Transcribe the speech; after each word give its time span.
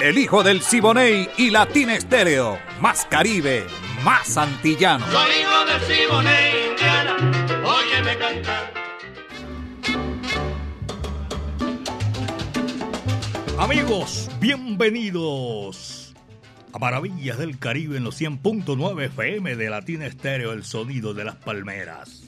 El 0.00 0.16
hijo 0.16 0.42
del 0.42 0.62
Siboney 0.62 1.28
y 1.36 1.50
Latina 1.50 1.94
Estéreo. 1.94 2.58
Más 2.80 3.04
Caribe, 3.04 3.66
más 4.02 4.34
antillano. 4.38 5.04
Soy 5.06 5.30
hijo 5.42 5.64
del 5.66 5.80
Siboney, 5.82 6.70
Indiana. 6.70 7.16
Óyeme 7.66 8.16
cantar. 8.16 8.72
Amigos, 13.58 14.30
bienvenidos 14.40 16.14
a 16.72 16.78
Maravillas 16.78 17.36
del 17.36 17.58
Caribe 17.58 17.98
en 17.98 18.04
los 18.04 18.18
100.9 18.18 19.04
FM 19.04 19.54
de 19.56 19.68
Latina 19.68 20.06
Estéreo, 20.06 20.52
el 20.52 20.64
sonido 20.64 21.12
de 21.12 21.24
las 21.24 21.36
palmeras. 21.36 22.22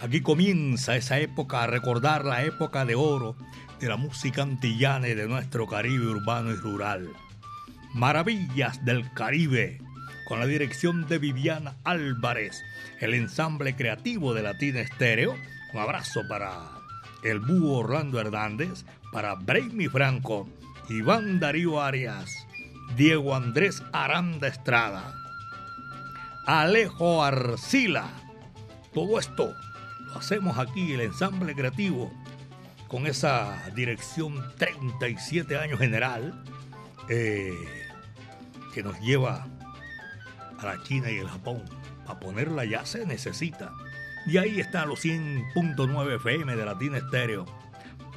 Aquí 0.00 0.22
comienza 0.22 0.96
esa 0.96 1.18
época 1.18 1.64
a 1.64 1.66
recordar 1.66 2.24
la 2.24 2.44
época 2.44 2.86
de 2.86 2.94
oro 2.94 3.36
de 3.84 3.90
la 3.90 3.96
música 3.98 4.40
antillana 4.40 5.08
y 5.08 5.14
de 5.14 5.28
nuestro 5.28 5.66
Caribe 5.66 6.06
urbano 6.06 6.52
y 6.52 6.54
rural. 6.54 7.10
Maravillas 7.92 8.82
del 8.86 9.12
Caribe, 9.12 9.78
con 10.26 10.40
la 10.40 10.46
dirección 10.46 11.06
de 11.06 11.18
Viviana 11.18 11.76
Álvarez, 11.84 12.62
el 13.00 13.12
ensamble 13.12 13.76
creativo 13.76 14.32
de 14.32 14.42
Latina 14.42 14.80
Estéreo. 14.80 15.36
Un 15.74 15.80
abrazo 15.80 16.22
para 16.30 16.62
el 17.22 17.40
búho 17.40 17.80
Orlando 17.80 18.18
Hernández, 18.18 18.86
para 19.12 19.34
Brainy 19.34 19.88
Franco, 19.88 20.48
Iván 20.88 21.38
Darío 21.38 21.82
Arias, 21.82 22.30
Diego 22.96 23.36
Andrés 23.36 23.82
Aranda 23.92 24.48
Estrada, 24.48 25.14
Alejo 26.46 27.22
Arcila. 27.22 28.08
Todo 28.94 29.18
esto 29.18 29.54
lo 30.06 30.14
hacemos 30.14 30.56
aquí, 30.56 30.94
el 30.94 31.02
ensamble 31.02 31.54
creativo, 31.54 32.10
con 32.88 33.06
esa 33.06 33.70
dirección 33.74 34.42
37 34.58 35.56
años 35.56 35.78
general, 35.78 36.44
eh, 37.08 37.52
que 38.72 38.82
nos 38.82 38.98
lleva 39.00 39.46
a 40.58 40.64
la 40.64 40.82
China 40.82 41.10
y 41.10 41.18
el 41.18 41.28
Japón. 41.28 41.64
Para 42.06 42.20
ponerla 42.20 42.64
ya 42.64 42.84
se 42.84 43.06
necesita. 43.06 43.72
Y 44.26 44.38
ahí 44.38 44.60
están 44.60 44.88
los 44.88 45.04
100.9 45.04 46.16
FM 46.16 46.56
de 46.56 46.64
Latina 46.64 46.98
Estéreo. 46.98 47.46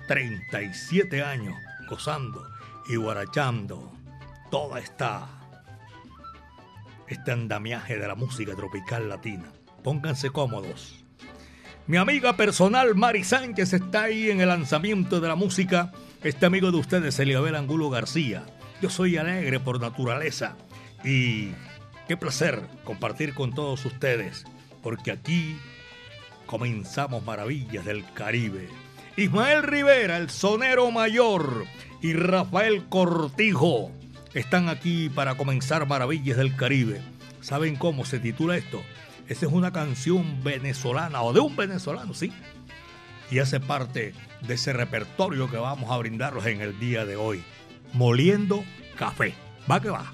37 0.08 1.22
años 1.22 1.56
gozando 1.90 2.48
y 2.88 2.96
guarachando 2.96 3.92
toda 4.50 4.80
esta 4.80 5.28
este 7.08 7.32
andamiaje 7.32 7.98
de 7.98 8.08
la 8.08 8.16
música 8.16 8.56
tropical 8.56 9.10
latina. 9.10 9.46
Pónganse 9.84 10.30
cómodos. 10.30 10.97
Mi 11.88 11.96
amiga 11.96 12.36
personal 12.36 12.96
Mari 12.96 13.24
Sánchez 13.24 13.72
está 13.72 14.04
ahí 14.04 14.30
en 14.30 14.42
el 14.42 14.50
lanzamiento 14.50 15.22
de 15.22 15.30
la 15.30 15.36
música. 15.36 15.94
Este 16.22 16.46
amigo 16.46 16.70
de 16.70 16.80
ustedes, 16.80 17.18
Eliabel 17.18 17.56
Angulo 17.56 17.90
García. 17.90 18.44
Yo 18.82 18.90
soy 18.90 19.16
alegre 19.16 19.62
por 19.62 19.80
naturaleza 19.80 20.58
y 21.06 21.52
qué 22.06 22.18
placer 22.18 22.62
compartir 22.84 23.34
con 23.34 23.54
todos 23.54 23.86
ustedes, 23.86 24.44
porque 24.84 25.12
aquí 25.12 25.58
comenzamos 26.46 27.24
maravillas 27.24 27.86
del 27.86 28.04
Caribe. 28.14 28.68
Ismael 29.16 29.64
Rivera, 29.64 30.18
el 30.18 30.30
sonero 30.30 30.92
mayor, 30.92 31.64
y 32.02 32.12
Rafael 32.12 32.84
Cortijo 32.90 33.94
están 34.34 34.68
aquí 34.68 35.08
para 35.08 35.38
comenzar 35.38 35.88
Maravillas 35.88 36.36
del 36.36 36.54
Caribe. 36.54 37.00
¿Saben 37.40 37.78
cómo 37.78 38.04
se 38.04 38.20
titula 38.20 38.58
esto? 38.58 38.84
Esa 39.28 39.46
es 39.46 39.52
una 39.52 39.74
canción 39.74 40.42
venezolana 40.42 41.22
o 41.22 41.34
de 41.34 41.42
un 41.42 41.56
venezolano, 41.56 42.14
sí. 42.14 42.32
Y 43.30 43.40
hace 43.40 43.60
parte 43.60 44.14
de 44.42 44.54
ese 44.54 44.72
repertorio 44.72 45.52
que 45.52 45.58
vamos 45.58 45.92
a 45.92 45.98
brindarlos 45.98 46.46
en 46.46 46.62
el 46.62 46.80
día 46.80 47.06
de 47.06 47.18
hoy. 47.18 47.44
Moliendo 47.92 48.64
café. 48.98 49.34
Va 49.70 49.82
que 49.82 49.90
va. 49.90 50.14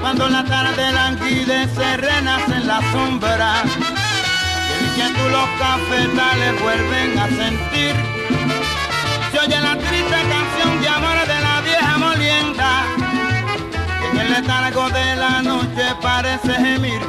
Cuando 0.00 0.28
la 0.28 0.44
tarde 0.44 0.92
languidece 0.92 1.96
renace 1.96 2.54
en 2.54 2.66
la 2.66 2.92
sombra 2.92 3.64
y 4.94 5.00
el 5.00 5.12
tú 5.14 5.28
los 5.30 5.48
cafetales 5.58 6.62
vuelven 6.62 7.18
a 7.18 7.28
sentir 7.28 8.16
se 8.25 8.25
oye 9.46 9.60
la 9.60 9.76
triste 9.76 10.18
canción 10.34 10.80
de 10.80 10.88
amor 10.88 11.18
de 11.26 11.40
la 11.40 11.60
vieja 11.60 11.98
molienda 11.98 12.70
en 14.10 14.18
el 14.18 14.32
letargo 14.32 14.88
de 14.90 15.16
la 15.16 15.42
noche 15.42 15.84
parece 16.02 16.52
gemir. 16.54 17.00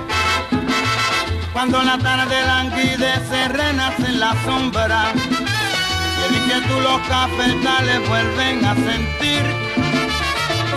Cuando 1.52 1.82
la 1.82 1.98
tarde 1.98 2.36
languidece 2.46 3.48
renace 3.48 4.06
en 4.06 4.20
la 4.20 4.36
sombra 4.46 5.14
y 6.30 6.52
el 6.52 6.64
tú 6.64 6.80
los 6.80 7.00
cafetales 7.08 8.08
vuelven 8.08 8.66
a 8.66 8.76
sentir. 8.76 9.44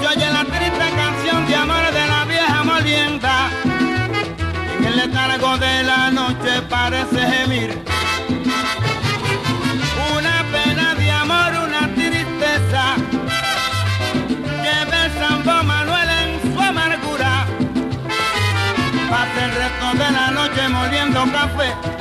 Se 0.01 0.07
oye 0.07 0.33
la 0.33 0.45
triste 0.45 0.87
canción 0.97 1.47
de 1.47 1.57
amor 1.57 1.85
de 1.93 2.07
la 2.07 2.25
vieja 2.25 2.65
molienda 2.65 3.51
en 4.79 4.85
el 4.85 4.97
letargo 4.97 5.59
de 5.59 5.83
la 5.83 6.11
noche 6.11 6.63
parece 6.71 7.21
gemir 7.33 8.00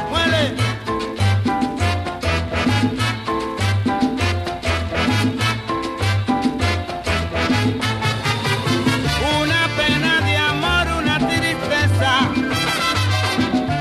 muele. 0.10 0.56
Una 9.42 9.68
pena 9.78 10.22
de 10.22 10.38
amor, 10.38 10.88
una 11.02 11.18
tristeza. 11.20 12.30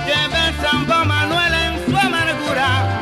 Lleva 0.07 0.49
el 0.49 0.55
Sambo 0.63 1.05
Manuel 1.05 1.55
en 1.55 1.87
su 1.87 1.97
amargura. 1.97 3.01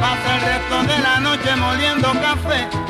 Pasa 0.00 0.34
el 0.34 0.40
resto 0.42 0.82
de 0.92 0.98
la 1.02 1.20
noche 1.20 1.56
moliendo 1.56 2.12
café. 2.20 2.83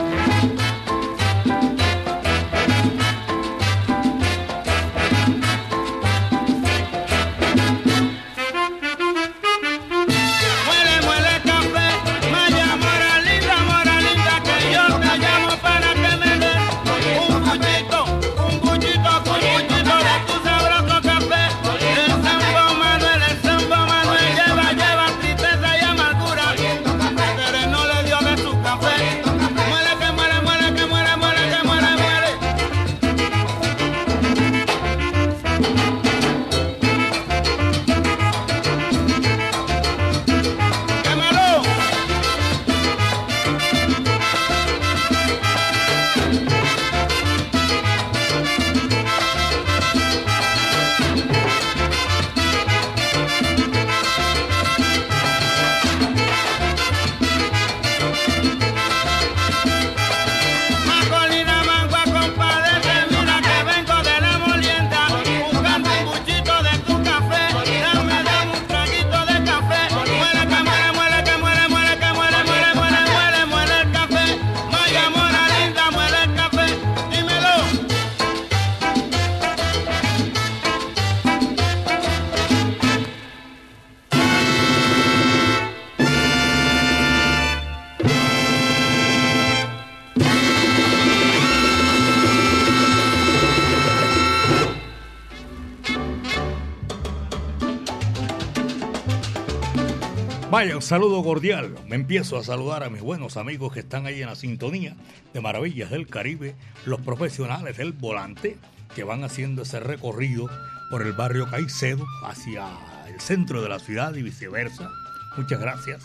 Saludo 100.85 101.25
cordial. 101.25 101.75
Me 101.89 101.97
empiezo 101.97 102.37
a 102.37 102.45
saludar 102.45 102.85
a 102.85 102.91
mis 102.91 103.01
buenos 103.01 103.39
amigos 103.39 103.73
que 103.73 103.81
están 103.81 104.05
ahí 104.05 104.21
en 104.21 104.29
la 104.29 104.35
sintonía 104.35 104.95
de 105.33 105.41
Maravillas 105.41 105.91
del 105.91 106.07
Caribe, 106.07 106.55
los 106.85 107.01
profesionales 107.01 107.79
del 107.79 107.93
volante 107.93 108.59
que 108.95 109.03
van 109.03 109.25
haciendo 109.25 109.63
ese 109.63 109.81
recorrido 109.81 110.49
por 110.91 111.01
el 111.01 111.15
barrio 111.15 111.49
Caicedo 111.51 112.05
hacia 112.25 112.67
el 113.09 113.19
centro 113.19 113.63
de 113.63 113.71
la 113.71 113.79
ciudad 113.79 114.15
y 114.15 114.23
viceversa. 114.23 114.91
Muchas 115.39 115.59
gracias. 115.59 116.03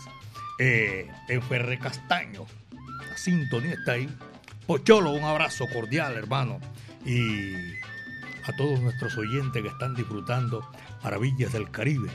Eh, 0.60 1.08
Castaño, 1.81 2.46
la 3.10 3.18
sintonía 3.18 3.74
está 3.74 3.94
ahí. 3.94 4.10
Pocholo, 4.66 5.12
un 5.12 5.26
abrazo 5.26 5.66
cordial, 5.74 6.16
hermano. 6.16 6.60
Y 7.06 7.54
a 8.46 8.56
todos 8.58 8.80
nuestros 8.80 9.18
oyentes 9.18 9.62
que 9.62 9.68
están 9.68 9.94
disfrutando 9.94 10.66
Maravillas 11.04 11.52
del 11.52 11.70
Caribe 11.70 12.10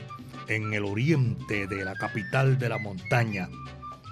en 0.47 0.73
el 0.73 0.85
oriente 0.85 1.67
de 1.67 1.85
la 1.85 1.95
capital 1.95 2.57
de 2.57 2.69
la 2.69 2.77
montaña. 2.77 3.49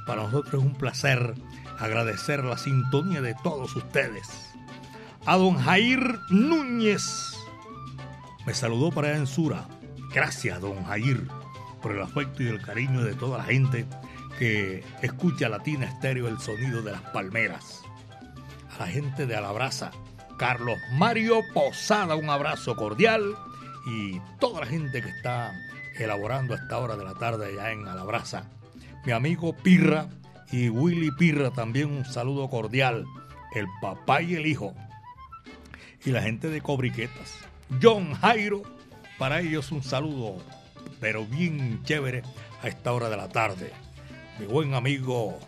Para 0.06 0.24
nosotros 0.24 0.62
es 0.62 0.68
un 0.68 0.76
placer 0.76 1.36
agradecer 1.80 2.44
la 2.44 2.58
sintonía 2.58 3.22
de 3.22 3.36
todos 3.44 3.76
ustedes. 3.76 4.28
A 5.26 5.38
don 5.38 5.58
Jair 5.58 6.20
Núñez 6.30 7.34
me 8.46 8.54
saludó 8.54 8.92
para 8.92 9.16
en 9.16 9.28
Sura. 9.28 9.68
Gracias, 10.14 10.60
don 10.60 10.84
Jair, 10.84 11.28
por 11.82 11.94
el 11.94 12.02
afecto 12.02 12.44
y 12.44 12.48
el 12.48 12.62
cariño 12.62 13.04
de 13.04 13.14
toda 13.16 13.38
la 13.38 13.46
gente 13.46 13.86
que 14.38 14.84
escucha 15.02 15.50
Latina 15.50 15.86
Estéreo 15.86 16.28
el 16.28 16.40
sonido 16.40 16.82
de 16.82 16.92
las 16.92 17.02
palmeras. 17.02 17.82
A 18.76 18.80
la 18.80 18.88
gente 18.88 19.26
de 19.26 19.36
Alabraza, 19.36 19.92
Carlos 20.38 20.78
Mario 20.94 21.42
Posada, 21.54 22.16
un 22.16 22.30
abrazo 22.30 22.76
cordial 22.76 23.36
y 23.86 24.20
toda 24.40 24.62
la 24.62 24.66
gente 24.66 25.02
que 25.02 25.10
está 25.10 25.54
elaborando 25.98 26.54
a 26.54 26.58
esta 26.58 26.78
hora 26.80 26.96
de 26.96 27.04
la 27.04 27.14
tarde 27.14 27.48
allá 27.48 27.72
en 27.72 27.88
Alabraza. 27.88 28.46
Mi 29.06 29.12
amigo 29.12 29.56
Pirra 29.56 30.08
y 30.52 30.70
Willy 30.70 31.12
Pirra 31.12 31.52
también 31.52 31.92
un 31.92 32.06
saludo 32.06 32.50
cordial. 32.50 33.06
El 33.54 33.68
papá 33.82 34.22
y 34.22 34.36
el 34.36 34.46
hijo. 34.46 34.74
Y 36.06 36.12
la 36.12 36.22
gente 36.22 36.50
de 36.50 36.62
Cobriquetas. 36.62 37.38
John 37.82 38.14
Jairo, 38.14 38.64
para 39.18 39.40
ellos 39.40 39.72
un 39.72 39.84
saludo, 39.84 40.38
pero 41.00 41.26
bien 41.26 41.84
chévere 41.84 42.24
a 42.62 42.68
esta 42.68 42.94
hora 42.94 43.10
de 43.10 43.18
la 43.18 43.30
tarde. 43.30 43.72
Mi 44.40 44.46
buen 44.46 44.74
amigo 44.74 45.40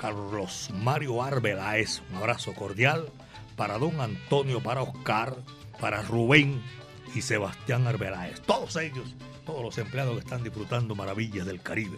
Carlos 0.00 0.70
Mario 0.74 1.22
Arbeláez, 1.22 2.02
un 2.10 2.16
abrazo 2.16 2.54
cordial 2.54 3.08
para 3.56 3.78
don 3.78 4.00
Antonio, 4.00 4.62
para 4.62 4.82
Oscar, 4.82 5.34
para 5.80 6.02
Rubén 6.02 6.62
y 7.14 7.22
Sebastián 7.22 7.86
Arbeláez. 7.86 8.40
Todos 8.42 8.76
ellos 8.76 9.14
todos 9.46 9.62
los 9.62 9.78
empleados 9.78 10.14
que 10.14 10.20
están 10.20 10.42
disfrutando 10.42 10.94
maravillas 10.94 11.46
del 11.46 11.62
Caribe. 11.62 11.96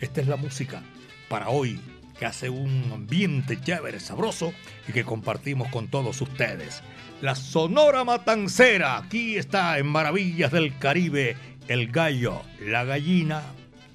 Esta 0.00 0.20
es 0.20 0.26
la 0.26 0.36
música 0.36 0.82
para 1.30 1.48
hoy 1.48 1.80
que 2.18 2.26
hace 2.26 2.50
un 2.50 2.90
ambiente 2.92 3.58
chévere, 3.60 4.00
sabroso 4.00 4.52
y 4.86 4.92
que 4.92 5.04
compartimos 5.04 5.68
con 5.68 5.88
todos 5.88 6.20
ustedes. 6.20 6.82
La 7.22 7.34
Sonora 7.34 8.04
Matancera, 8.04 8.98
aquí 8.98 9.36
está 9.36 9.78
en 9.78 9.86
Maravillas 9.86 10.52
del 10.52 10.76
Caribe, 10.78 11.36
el 11.68 11.90
gallo, 11.90 12.42
la 12.60 12.84
gallina 12.84 13.42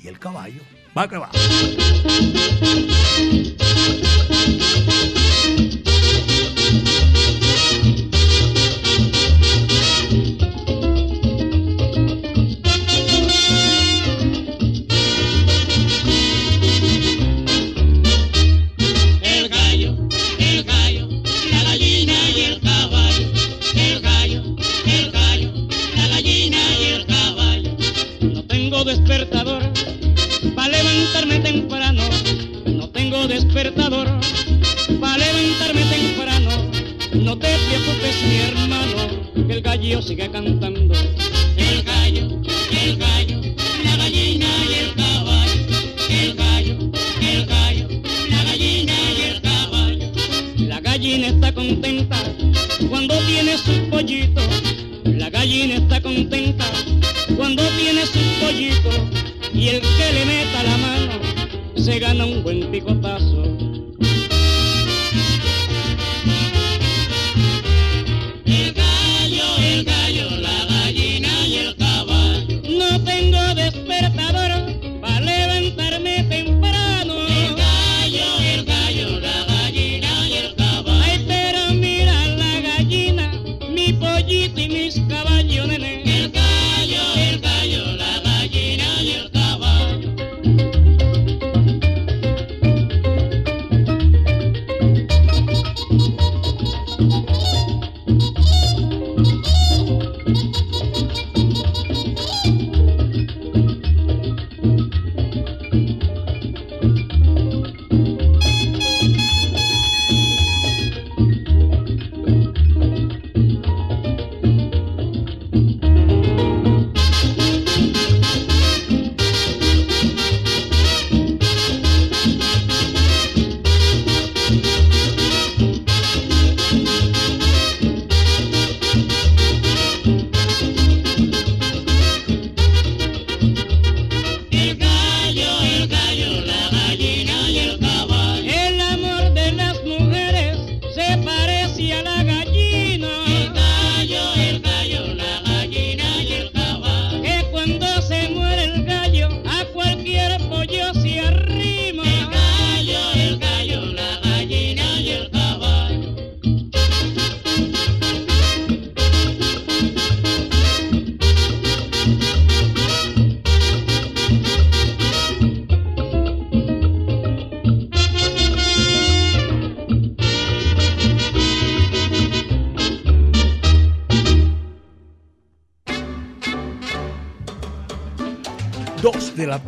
y 0.01 0.07
el 0.07 0.17
caballo. 0.19 0.61
Va 0.97 1.07
que 1.07 1.17
va. 1.17 1.29
Sigue 40.03 40.29
cantando. 40.29 40.72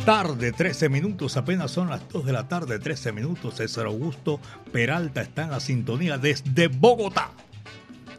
Tarde, 0.06 0.52
13 0.52 0.88
minutos, 0.88 1.36
apenas 1.36 1.72
son 1.72 1.90
las 1.90 2.08
2 2.10 2.26
de 2.26 2.32
la 2.32 2.46
tarde, 2.46 2.78
13 2.78 3.10
minutos. 3.10 3.56
César 3.56 3.86
Augusto 3.86 4.38
Peralta 4.70 5.20
está 5.20 5.42
en 5.42 5.50
la 5.50 5.58
sintonía 5.58 6.16
desde 6.16 6.68
Bogotá. 6.68 7.32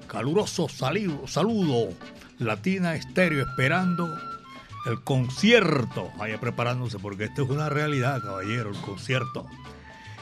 Caluroso 0.05 0.67
saludo, 0.67 1.93
Latina 2.39 2.93
Estéreo 2.93 3.47
esperando 3.47 4.13
el 4.85 5.01
concierto. 5.01 6.11
Vaya 6.17 6.41
preparándose 6.41 6.99
porque 6.99 7.23
esto 7.23 7.43
es 7.43 7.49
una 7.49 7.69
realidad, 7.69 8.21
caballero, 8.21 8.71
el 8.71 8.81
concierto. 8.81 9.45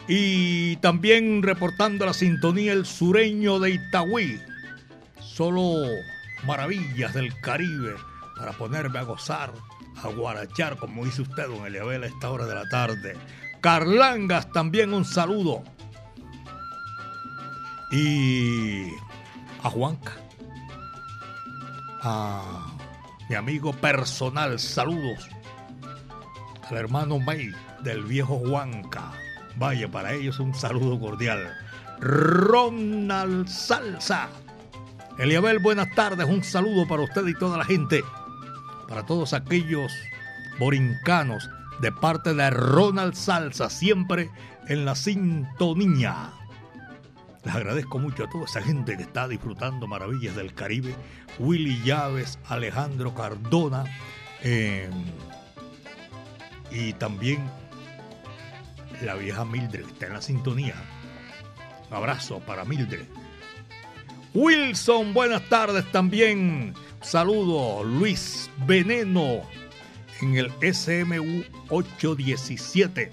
Y 0.07 0.75
también 0.77 1.41
reportando 1.41 2.05
la 2.05 2.13
sintonía 2.13 2.73
el 2.73 2.85
sureño 2.85 3.59
de 3.59 3.71
Itagüí. 3.71 4.39
Solo 5.19 5.81
maravillas 6.45 7.15
del 7.15 7.33
Caribe 7.41 7.95
para 8.37 8.51
ponerme 8.51 8.99
a 8.99 9.03
gozar, 9.03 9.51
a 10.03 10.07
guarachar, 10.09 10.77
como 10.77 11.05
dice 11.05 11.21
usted, 11.21 11.47
don 11.47 11.65
Eliabel, 11.65 12.03
a 12.03 12.07
esta 12.07 12.29
hora 12.29 12.45
de 12.45 12.55
la 12.55 12.67
tarde. 12.69 13.17
Carlangas, 13.61 14.51
también 14.51 14.93
un 14.93 15.05
saludo. 15.05 15.63
Y 17.91 18.87
a 19.63 19.69
Juanca, 19.69 20.13
a 22.01 22.75
mi 23.29 23.35
amigo 23.35 23.73
personal, 23.73 24.59
saludos 24.59 25.29
al 26.69 26.77
hermano 26.77 27.19
May 27.19 27.51
del 27.83 28.03
viejo 28.03 28.39
Juanca. 28.39 29.11
Vaya, 29.57 29.89
para 29.89 30.13
ellos 30.13 30.39
un 30.39 30.53
saludo 30.53 30.99
cordial. 30.99 31.55
Ronald 31.99 33.47
Salsa. 33.47 34.29
Eliabel, 35.17 35.59
buenas 35.59 35.93
tardes. 35.95 36.27
Un 36.27 36.43
saludo 36.43 36.87
para 36.87 37.03
usted 37.03 37.25
y 37.27 37.33
toda 37.33 37.57
la 37.57 37.65
gente. 37.65 38.03
Para 38.87 39.05
todos 39.05 39.33
aquellos 39.33 39.91
borincanos 40.59 41.49
de 41.81 41.91
parte 41.91 42.33
de 42.33 42.49
Ronald 42.49 43.15
Salsa, 43.15 43.69
siempre 43.69 44.29
en 44.67 44.85
la 44.85 44.95
sintonía. 44.95 46.31
Les 47.43 47.53
agradezco 47.53 47.99
mucho 47.99 48.23
a 48.23 48.29
toda 48.29 48.45
esa 48.45 48.61
gente 48.61 48.97
que 48.97 49.03
está 49.03 49.27
disfrutando 49.27 49.87
maravillas 49.87 50.35
del 50.35 50.53
Caribe. 50.53 50.95
Willy 51.37 51.81
Llaves, 51.83 52.39
Alejandro 52.47 53.13
Cardona 53.13 53.83
eh, 54.41 54.89
y 56.71 56.93
también 56.93 57.43
la 59.03 59.15
vieja 59.15 59.45
Mildred 59.45 59.83
que 59.83 59.91
está 59.91 60.07
en 60.07 60.13
la 60.13 60.21
sintonía. 60.21 60.75
Un 61.89 61.97
abrazo 61.97 62.39
para 62.39 62.65
Mildred. 62.65 63.05
Wilson, 64.33 65.13
buenas 65.13 65.47
tardes 65.47 65.89
también. 65.91 66.73
Saludo, 67.05 67.83
Luis 67.83 68.49
Veneno 68.65 69.41
en 70.21 70.37
el 70.37 70.51
SMU 70.73 71.43
817. 71.69 73.11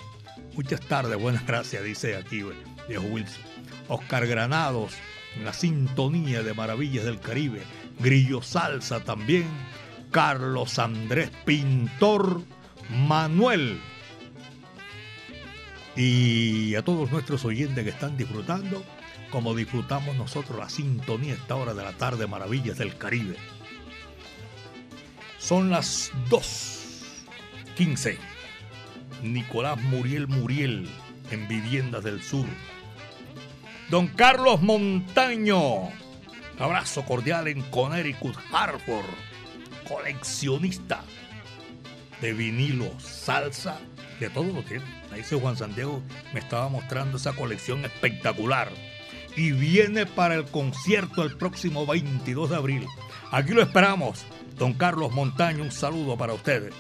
Muchas 0.55 0.81
tardes, 0.81 1.21
buenas 1.21 1.47
gracias, 1.47 1.85
dice 1.85 2.17
aquí 2.17 2.43
viejo 2.89 3.05
Wilson. 3.05 3.43
Oscar 3.89 4.27
Granados, 4.27 4.95
en 5.37 5.45
la 5.45 5.53
sintonía 5.53 6.43
de 6.43 6.55
Maravillas 6.55 7.05
del 7.05 7.21
Caribe, 7.21 7.61
Grillo 8.01 8.41
Salsa 8.41 9.05
también, 9.05 9.47
Carlos 10.11 10.79
Andrés 10.79 11.31
Pintor, 11.45 12.41
Manuel. 12.89 13.79
Y 15.97 16.75
a 16.77 16.83
todos 16.83 17.13
nuestros 17.13 17.45
oyentes 17.45 17.85
que 17.85 17.91
están 17.91 18.17
disfrutando, 18.17 18.83
como 19.31 19.55
disfrutamos 19.55 20.17
nosotros 20.17 20.59
la 20.59 20.71
sintonía 20.71 21.35
a 21.35 21.37
esta 21.37 21.57
hora 21.57 21.75
de 21.75 21.83
la 21.83 21.93
tarde, 21.93 22.27
Maravillas 22.27 22.79
del 22.79 22.97
Caribe. 22.97 23.37
Son 25.43 25.71
las 25.71 26.13
2.15. 26.31 28.17
Nicolás 29.23 29.81
Muriel 29.83 30.29
Muriel 30.29 30.89
en 31.31 31.49
Viviendas 31.49 32.05
del 32.05 32.23
Sur 32.23 32.47
Don 33.91 34.07
Carlos 34.07 34.63
Montaño. 34.63 35.91
Abrazo 36.59 37.05
cordial 37.05 37.49
en 37.49 37.61
Connecticut, 37.63 38.37
Hartford. 38.53 39.05
Coleccionista 39.87 41.03
de 42.21 42.33
vinilo, 42.33 42.91
salsa, 43.01 43.81
de 44.21 44.31
todo 44.31 44.45
lo 44.45 44.65
que 44.65 44.77
Ahí 45.11 45.19
dice 45.19 45.39
Juan 45.39 45.57
Santiago, 45.57 46.01
me 46.33 46.41
estaba 46.41 46.69
mostrando 46.69 47.19
esa 47.19 47.35
colección 47.35 47.85
espectacular. 47.85 48.71
Y 49.37 49.53
viene 49.53 50.07
para 50.07 50.37
el 50.37 50.45
concierto 50.45 51.23
el 51.23 51.37
próximo 51.37 51.85
22 51.85 52.51
de 52.51 52.57
abril. 52.57 52.87
Aquí 53.31 53.53
lo 53.53 53.61
esperamos. 53.61 54.25
Don 54.59 54.75
Carlos 54.75 55.13
Montaño, 55.13 55.63
un 55.63 55.73
saludo 55.73 56.17
para 56.17 56.35
ustedes. 56.35 56.75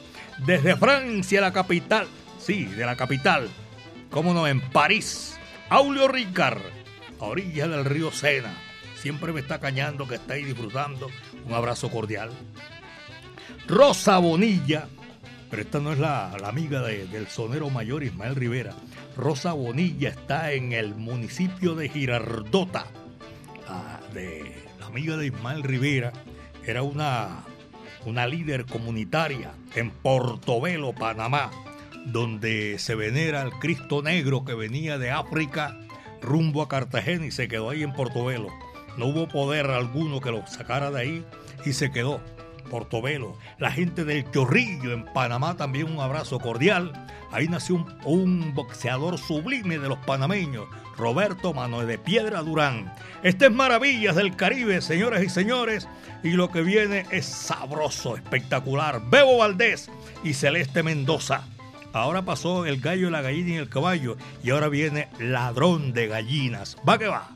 Desde 0.46 0.76
Francia, 0.76 1.40
la 1.40 1.52
capital. 1.52 2.06
Sí, 2.38 2.64
de 2.64 2.84
la 2.84 2.96
capital. 2.96 3.48
Cómo 4.10 4.34
no, 4.34 4.46
en 4.46 4.60
París. 4.60 5.38
Aulio 5.68 6.08
Ricard 6.08 6.60
a 7.20 7.24
orillas 7.24 7.70
del 7.70 7.84
río 7.84 8.10
Sena. 8.10 8.54
Siempre 8.96 9.32
me 9.32 9.40
está 9.40 9.58
cañando 9.58 10.06
que 10.06 10.16
está 10.16 10.34
ahí 10.34 10.44
disfrutando. 10.44 11.08
Un 11.46 11.54
abrazo 11.54 11.90
cordial. 11.90 12.30
Rosa 13.66 14.18
Bonilla, 14.18 14.88
pero 15.50 15.62
esta 15.62 15.80
no 15.80 15.92
es 15.92 15.98
la, 15.98 16.32
amiga 16.44 16.82
del 16.82 17.28
sonero 17.28 17.70
mayor 17.70 18.02
Ismael 18.02 18.34
Rivera. 18.34 18.74
Rosa 19.16 19.52
Bonilla 19.52 20.08
está 20.08 20.52
en 20.52 20.72
el 20.72 20.94
municipio 20.94 21.74
de 21.74 21.88
Girardota. 21.88 22.86
La, 23.68 24.00
de, 24.12 24.64
la 24.80 24.86
amiga 24.86 25.16
de 25.16 25.26
Ismael 25.26 25.62
Rivera 25.62 26.12
era 26.66 26.82
una, 26.82 27.44
una 28.04 28.26
líder 28.26 28.66
comunitaria 28.66 29.52
en 29.74 29.90
Portobelo, 29.90 30.92
Panamá, 30.92 31.50
donde 32.06 32.78
se 32.78 32.94
venera 32.94 33.42
al 33.42 33.52
Cristo 33.58 34.02
Negro 34.02 34.44
que 34.44 34.54
venía 34.54 34.98
de 34.98 35.10
África 35.10 35.78
rumbo 36.20 36.62
a 36.62 36.68
Cartagena 36.68 37.26
y 37.26 37.30
se 37.30 37.48
quedó 37.48 37.70
ahí 37.70 37.82
en 37.82 37.92
Portobelo. 37.92 38.48
No 38.96 39.06
hubo 39.06 39.28
poder 39.28 39.66
alguno 39.66 40.20
que 40.20 40.30
lo 40.30 40.46
sacara 40.46 40.90
de 40.90 41.00
ahí 41.00 41.24
y 41.64 41.72
se 41.72 41.90
quedó. 41.90 42.20
Portobelo, 42.62 43.36
la 43.58 43.70
gente 43.70 44.04
del 44.04 44.30
Chorrillo 44.30 44.92
en 44.92 45.04
Panamá 45.04 45.56
también 45.56 45.92
un 45.92 46.00
abrazo 46.00 46.38
cordial. 46.38 46.92
Ahí 47.30 47.48
nació 47.48 47.86
un, 48.04 48.54
boxeador 48.54 49.18
sublime 49.18 49.78
de 49.78 49.88
los 49.88 49.98
panameños, 49.98 50.66
Roberto 50.96 51.54
Manuel 51.54 51.86
de 51.86 51.98
Piedra 51.98 52.42
Durán. 52.42 52.92
Este 53.22 53.46
es 53.46 53.52
Maravillas 53.52 54.16
del 54.16 54.36
Caribe, 54.36 54.80
señoras 54.80 55.22
y 55.22 55.28
señores, 55.28 55.88
y 56.22 56.30
lo 56.30 56.50
que 56.50 56.62
viene 56.62 57.06
es 57.10 57.26
sabroso, 57.26 58.16
espectacular. 58.16 59.02
Bebo 59.08 59.38
Valdés 59.38 59.90
y 60.22 60.34
Celeste 60.34 60.82
Mendoza. 60.82 61.44
Ahora 61.92 62.22
pasó 62.22 62.64
el 62.64 62.80
gallo, 62.80 63.10
la 63.10 63.22
gallina 63.22 63.50
y 63.50 63.56
el 63.56 63.68
caballo. 63.68 64.16
Y 64.42 64.50
ahora 64.50 64.68
viene 64.68 65.08
ladrón 65.18 65.92
de 65.92 66.08
gallinas. 66.08 66.76
Va 66.88 66.98
que 66.98 67.08
va. 67.08 67.28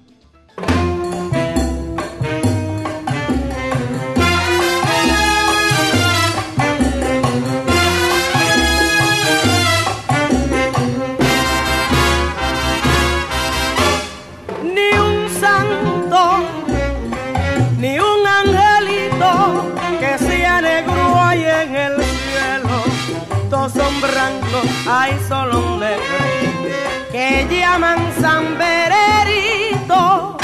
Hay 25.07 25.19
solo 25.29 25.59
un 25.59 25.81
negro 25.81 26.19
que 27.13 27.47
llaman 27.49 27.99
San 28.21 28.59
Bererito. 28.59 30.37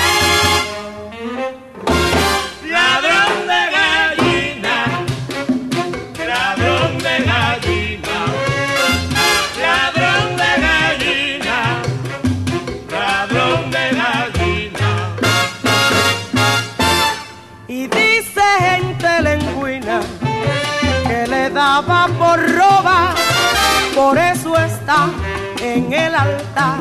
Ladrón 2.74 3.34
de 3.50 3.60
gallina, 3.76 4.76
ladrón 6.30 6.92
de 7.06 7.14
gallina, 7.30 8.16
ladrón 9.64 10.28
de 10.40 10.50
gallina, 10.66 11.58
ladrón 12.96 13.70
de 13.74 13.84
gallina. 14.00 14.90
Y 17.66 17.80
dice 17.88 18.44
gente 18.60 19.10
lengüina 19.22 20.00
que 21.08 21.26
le 21.26 21.50
daba 21.50 22.06
por 22.18 22.38
en 25.60 25.92
el 25.92 26.14
altar 26.14 26.80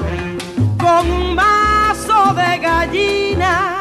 con 0.77 1.11
un 1.11 1.35
mazo 1.35 2.33
de 2.33 2.57
gallina. 2.59 3.80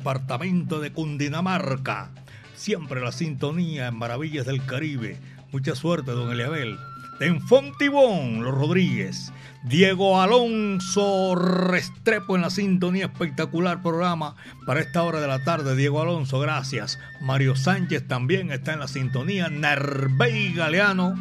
Departamento 0.00 0.80
de 0.80 0.92
Cundinamarca. 0.92 2.08
Siempre 2.54 3.02
la 3.02 3.12
sintonía 3.12 3.88
en 3.88 3.96
Maravillas 3.96 4.46
del 4.46 4.64
Caribe. 4.64 5.18
Mucha 5.52 5.74
suerte, 5.74 6.12
don 6.12 6.32
Eliabel. 6.32 6.78
En 7.20 7.42
Fontibón, 7.42 8.42
los 8.42 8.54
Rodríguez. 8.54 9.30
Diego 9.62 10.22
Alonso 10.22 11.34
Restrepo 11.34 12.34
en 12.34 12.40
la 12.40 12.48
sintonía, 12.48 13.06
espectacular 13.06 13.82
programa 13.82 14.36
para 14.64 14.80
esta 14.80 15.02
hora 15.02 15.20
de 15.20 15.28
la 15.28 15.44
tarde. 15.44 15.76
Diego 15.76 16.00
Alonso, 16.00 16.40
gracias. 16.40 16.98
Mario 17.20 17.54
Sánchez 17.54 18.08
también 18.08 18.50
está 18.52 18.72
en 18.72 18.80
la 18.80 18.88
sintonía. 18.88 19.50
Nervey 19.50 20.54
Galeano 20.54 21.14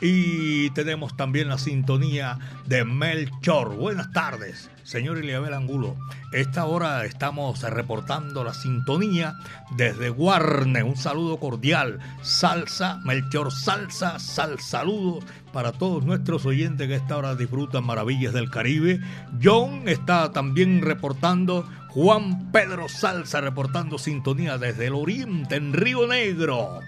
y 0.00 0.70
tenemos 0.70 1.16
también 1.16 1.48
la 1.48 1.58
sintonía 1.58 2.38
de 2.66 2.84
Melchor. 2.84 3.74
Buenas 3.74 4.12
tardes, 4.12 4.70
señor 4.90 5.18
Eliabel 5.18 5.54
Angulo. 5.54 5.96
Esta 6.32 6.64
hora 6.64 7.04
estamos 7.04 7.62
reportando 7.62 8.42
la 8.42 8.52
sintonía 8.52 9.36
desde 9.76 10.08
Guarne. 10.10 10.82
Un 10.82 10.96
saludo 10.96 11.38
cordial. 11.38 12.00
Salsa, 12.22 12.98
Melchor 13.04 13.52
Salsa, 13.52 14.18
sal 14.18 14.58
saludo 14.58 15.20
para 15.52 15.70
todos 15.70 16.04
nuestros 16.04 16.44
oyentes 16.44 16.88
que 16.88 16.96
esta 16.96 17.16
hora 17.16 17.36
disfrutan 17.36 17.84
maravillas 17.84 18.32
del 18.32 18.50
Caribe. 18.50 19.00
John 19.40 19.88
está 19.88 20.32
también 20.32 20.82
reportando. 20.82 21.64
Juan 21.90 22.50
Pedro 22.50 22.88
Salsa 22.88 23.40
reportando 23.40 23.96
sintonía 23.96 24.58
desde 24.58 24.86
el 24.88 24.94
oriente 24.94 25.54
en 25.54 25.72
Río 25.72 26.08
Negro 26.08 26.80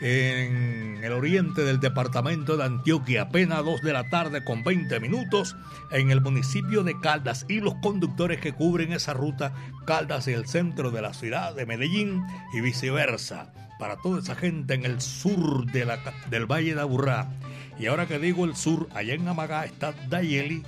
en 0.00 0.98
el 1.04 1.12
oriente 1.12 1.62
del 1.62 1.78
departamento 1.78 2.56
de 2.56 2.64
Antioquia, 2.64 3.22
apenas 3.22 3.64
2 3.64 3.82
de 3.82 3.92
la 3.92 4.08
tarde 4.08 4.42
con 4.44 4.64
20 4.64 4.98
minutos, 4.98 5.56
en 5.90 6.10
el 6.10 6.22
municipio 6.22 6.82
de 6.82 6.98
Caldas 7.00 7.44
y 7.48 7.60
los 7.60 7.74
conductores 7.76 8.40
que 8.40 8.52
cubren 8.52 8.92
esa 8.92 9.12
ruta, 9.12 9.52
Caldas 9.86 10.26
y 10.28 10.32
el 10.32 10.46
centro 10.46 10.90
de 10.90 11.02
la 11.02 11.12
ciudad 11.12 11.54
de 11.54 11.66
Medellín 11.66 12.22
y 12.54 12.60
viceversa, 12.62 13.52
para 13.78 13.96
toda 13.96 14.20
esa 14.20 14.34
gente 14.34 14.74
en 14.74 14.84
el 14.84 15.00
sur 15.00 15.66
de 15.66 15.86
del 16.30 16.46
Valle 16.46 16.74
de 16.74 16.80
Aburrá. 16.80 17.28
Y 17.78 17.86
ahora 17.86 18.06
que 18.06 18.18
digo 18.18 18.44
el 18.44 18.56
sur, 18.56 18.88
allá 18.94 19.14
en 19.14 19.28
Amagá 19.28 19.64
está 19.64 19.92
Dayeli 20.08 20.62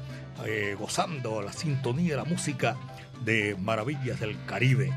eh, 0.46 0.76
gozando 0.78 1.42
la 1.42 1.52
sintonía, 1.52 2.16
la 2.16 2.24
música 2.24 2.76
de 3.24 3.56
Maravillas 3.58 4.20
del 4.20 4.36
Caribe. 4.46 4.92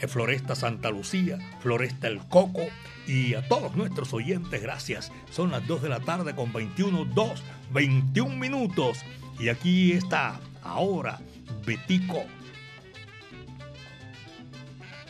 En 0.00 0.08
Floresta 0.08 0.54
Santa 0.54 0.90
Lucía, 0.90 1.38
Floresta 1.60 2.08
El 2.08 2.20
Coco, 2.20 2.66
y 3.06 3.34
a 3.34 3.46
todos 3.48 3.74
nuestros 3.74 4.14
oyentes, 4.14 4.62
gracias. 4.62 5.10
Son 5.30 5.50
las 5.50 5.66
2 5.66 5.82
de 5.82 5.88
la 5.88 6.00
tarde 6.00 6.34
con 6.34 6.52
21, 6.52 7.06
2, 7.06 7.42
21 7.72 8.36
minutos. 8.36 9.00
Y 9.38 9.48
aquí 9.48 9.92
está 9.92 10.40
ahora 10.62 11.20
Betico. 11.66 12.24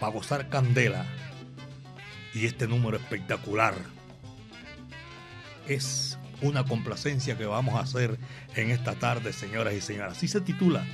Para 0.01 0.13
gozar 0.13 0.49
candela. 0.49 1.05
Y 2.33 2.47
este 2.47 2.67
número 2.67 2.97
espectacular. 2.97 3.75
Es 5.69 6.19
una 6.41 6.65
complacencia 6.65 7.37
que 7.37 7.45
vamos 7.45 7.75
a 7.75 7.81
hacer 7.81 8.19
en 8.57 8.71
esta 8.71 8.95
tarde, 8.95 9.33
señoras 9.33 9.75
y 9.75 9.81
señores. 9.81 10.13
Así 10.13 10.27
se 10.27 10.41
titula. 10.41 10.85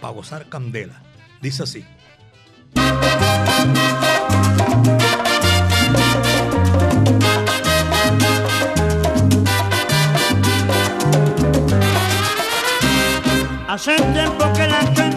Para 0.00 0.14
gozar 0.14 0.48
candela. 0.48 1.02
Dice 1.42 1.64
así. 1.64 1.84
Hace 13.68 13.96
tiempo 14.12 14.44
que 14.52 14.66
la 14.66 15.09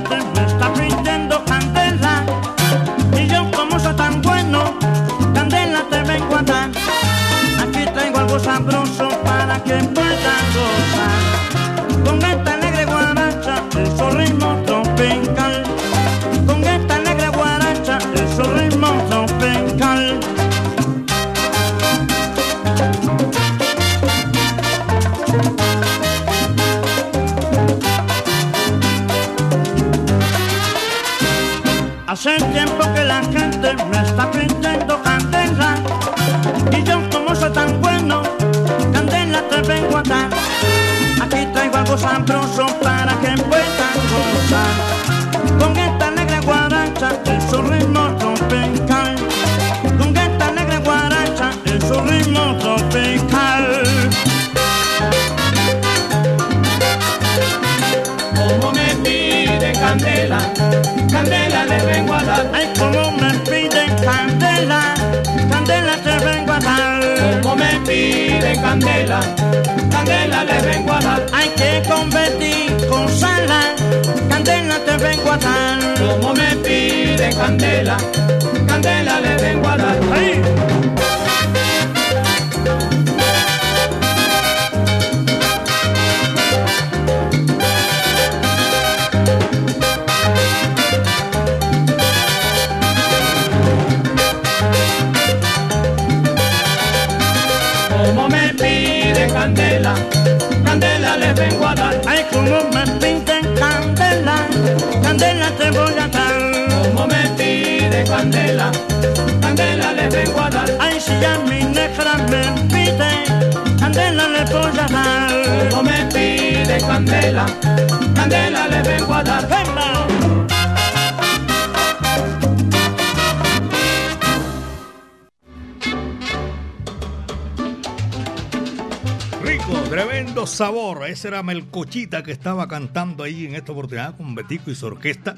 Tremendo 129.89 130.47
sabor. 130.47 131.07
Ese 131.07 131.27
era 131.27 131.43
Melcochita 131.43 132.23
que 132.23 132.31
estaba 132.31 132.67
cantando 132.67 133.23
ahí 133.23 133.45
en 133.45 133.53
esta 133.53 133.71
oportunidad 133.71 134.17
con 134.17 134.33
Betico 134.33 134.71
y 134.71 134.75
su 134.75 134.87
orquesta. 134.87 135.35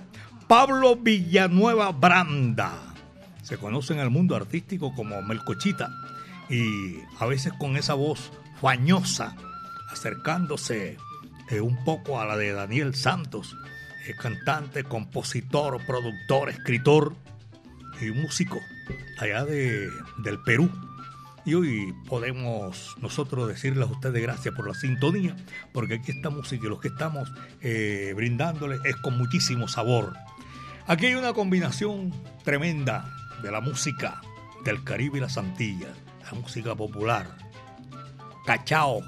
Pablo 0.47 0.95
Villanueva 0.95 1.91
Branda. 1.91 2.93
Se 3.43 3.57
conoce 3.57 3.93
en 3.93 3.99
el 3.99 4.09
mundo 4.09 4.35
artístico 4.35 4.93
como 4.95 5.21
Melcochita. 5.21 5.89
Y 6.49 6.95
a 7.19 7.25
veces 7.25 7.51
con 7.59 7.75
esa 7.75 7.93
voz 7.93 8.31
fañosa, 8.61 9.35
acercándose 9.91 10.97
eh, 11.49 11.59
un 11.59 11.83
poco 11.83 12.21
a 12.21 12.25
la 12.25 12.37
de 12.37 12.53
Daniel 12.53 12.95
Santos, 12.95 13.57
eh, 14.07 14.13
cantante, 14.17 14.85
compositor, 14.85 15.85
productor, 15.85 16.49
escritor 16.49 17.15
y 17.99 18.11
músico 18.11 18.59
allá 19.19 19.43
de, 19.43 19.89
del 20.19 20.39
Perú. 20.43 20.71
Y 21.45 21.53
hoy 21.53 21.93
podemos 22.07 22.95
nosotros 22.99 23.47
decirles 23.47 23.87
a 23.87 23.91
ustedes 23.91 24.19
gracias 24.19 24.55
por 24.55 24.67
la 24.67 24.73
sintonía, 24.73 25.35
porque 25.73 25.95
aquí 25.95 26.11
esta 26.11 26.31
música 26.31 26.65
y 26.65 26.69
los 26.69 26.81
que 26.81 26.87
estamos 26.87 27.31
eh, 27.61 28.13
brindándoles 28.15 28.79
es 28.83 28.95
con 28.95 29.15
muchísimo 29.17 29.67
sabor. 29.67 30.13
Aquí 30.87 31.05
hay 31.05 31.13
una 31.13 31.33
combinación 31.33 32.11
tremenda 32.43 33.07
de 33.43 33.51
la 33.51 33.61
música 33.61 34.21
del 34.63 34.83
Caribe 34.83 35.19
y 35.19 35.21
las 35.21 35.37
Antillas, 35.37 35.95
la 36.31 36.39
música 36.39 36.73
popular, 36.73 37.37
cachao, 38.47 39.01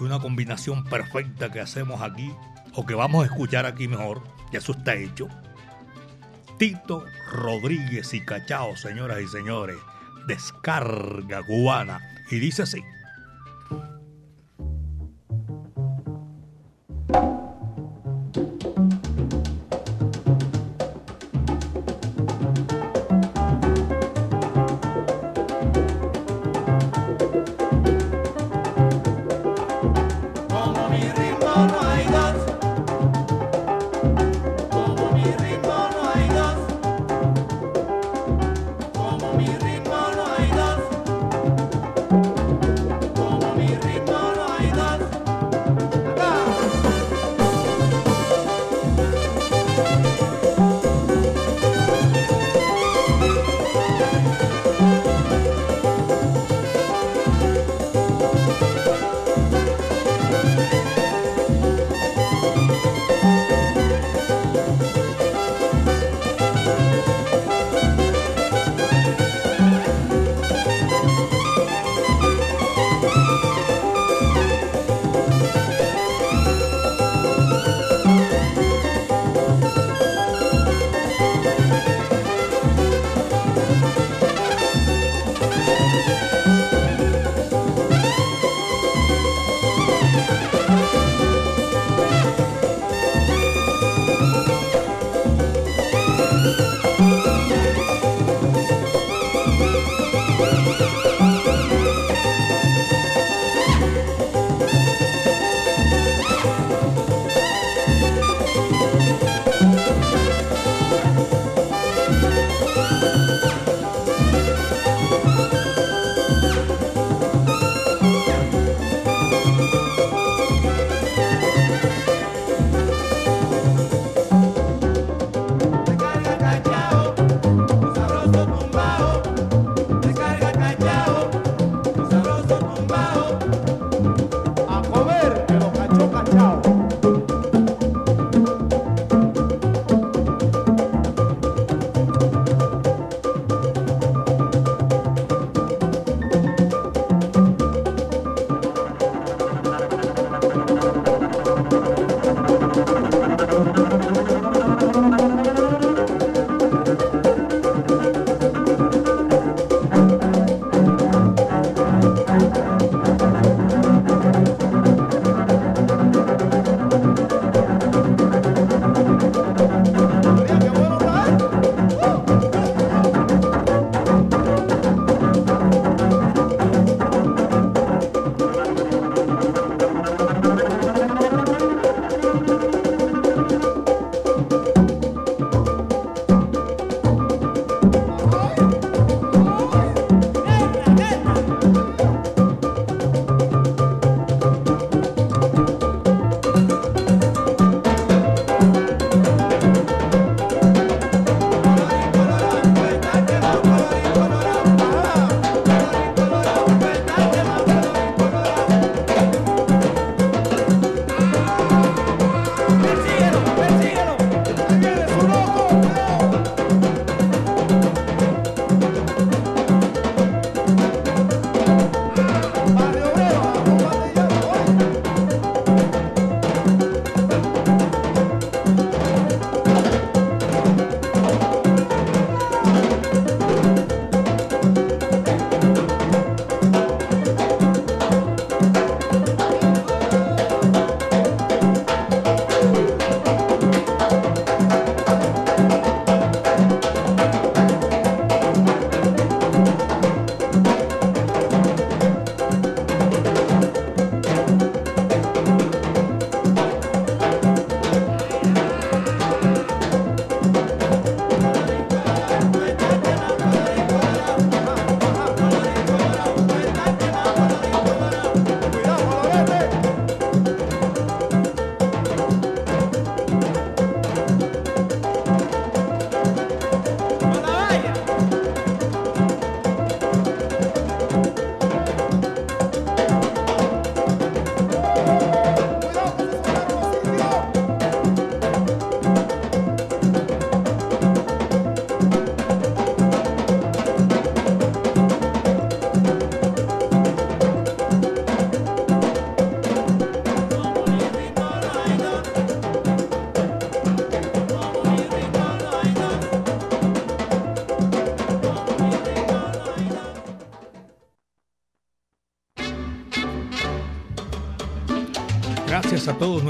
y 0.00 0.04
una 0.04 0.20
combinación 0.20 0.84
perfecta 0.84 1.50
que 1.50 1.60
hacemos 1.60 2.00
aquí, 2.02 2.32
o 2.74 2.86
que 2.86 2.94
vamos 2.94 3.24
a 3.24 3.26
escuchar 3.26 3.66
aquí 3.66 3.88
mejor, 3.88 4.22
ya 4.52 4.60
eso 4.60 4.72
está 4.72 4.94
hecho. 4.94 5.28
Tito 6.56 7.04
Rodríguez 7.32 8.12
y 8.14 8.24
Cachao, 8.24 8.76
señoras 8.76 9.20
y 9.20 9.26
señores, 9.26 9.76
descarga 10.30 11.42
cubana, 11.42 12.00
y 12.30 12.38
dice 12.38 12.62
así. 12.62 12.84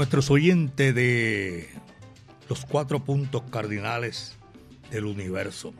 Nuestros 0.01 0.31
oyentes 0.31 0.95
de 0.95 1.69
los 2.49 2.65
cuatro 2.65 3.03
puntos 3.03 3.43
cardinales 3.51 4.35
del 4.89 5.05
universo. 5.05 5.75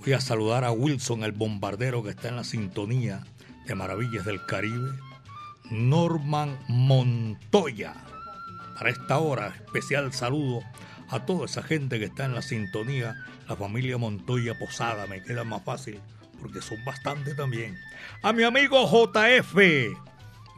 Voy 0.00 0.14
a 0.14 0.20
saludar 0.20 0.64
a 0.64 0.72
Wilson, 0.72 1.22
el 1.22 1.30
bombardero 1.30 2.02
que 2.02 2.10
está 2.10 2.26
en 2.26 2.34
la 2.34 2.42
sintonía 2.42 3.24
de 3.68 3.76
Maravillas 3.76 4.24
del 4.24 4.44
Caribe. 4.46 4.90
Norman 5.70 6.58
Montoya. 6.66 7.94
Para 8.76 8.90
esta 8.90 9.18
hora, 9.20 9.54
especial 9.66 10.12
saludo 10.12 10.64
a 11.08 11.24
toda 11.24 11.44
esa 11.44 11.62
gente 11.62 12.00
que 12.00 12.06
está 12.06 12.24
en 12.24 12.34
la 12.34 12.42
sintonía. 12.42 13.14
La 13.48 13.54
familia 13.54 13.96
Montoya 13.96 14.58
Posada, 14.58 15.06
me 15.06 15.22
queda 15.22 15.44
más 15.44 15.62
fácil 15.62 16.00
porque 16.40 16.60
son 16.60 16.84
bastante 16.84 17.36
también. 17.36 17.78
A 18.24 18.32
mi 18.32 18.42
amigo 18.42 18.88
JF, 18.88 19.54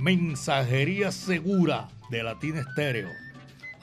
Mensajería 0.03 1.13
Segura 1.13 1.87
de 2.11 2.25
Latina 2.25 2.63
Estéreo. 2.63 3.09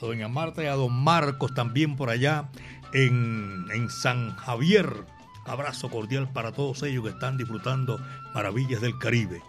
A 0.02 0.06
doña 0.06 0.28
Marta 0.28 0.62
y 0.62 0.66
a 0.68 0.74
don 0.74 0.92
Marcos 0.92 1.54
también 1.54 1.96
por 1.96 2.10
allá 2.10 2.50
en, 2.94 3.64
en 3.74 3.90
San 3.90 4.36
Javier. 4.36 4.92
Abrazo 5.46 5.90
cordial 5.90 6.30
para 6.30 6.52
todos 6.52 6.84
ellos 6.84 7.06
que 7.06 7.12
están 7.12 7.38
disfrutando 7.38 8.06
maravillas 8.34 8.82
del 8.82 9.00
Caribe. 9.00 9.42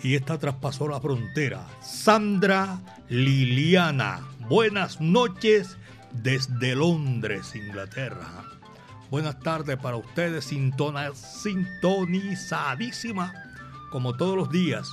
Y 0.00 0.14
esta 0.14 0.38
traspasó 0.38 0.86
la 0.86 1.00
frontera. 1.00 1.66
Sandra 1.82 2.78
Liliana. 3.08 4.20
Buenas 4.48 5.00
noches 5.00 5.76
desde 6.12 6.76
Londres, 6.76 7.56
Inglaterra. 7.56 8.44
Buenas 9.10 9.40
tardes 9.40 9.76
para 9.76 9.96
ustedes, 9.96 10.44
sintonizadísima 10.44 13.34
como 13.90 14.16
todos 14.16 14.36
los 14.36 14.50
días 14.50 14.88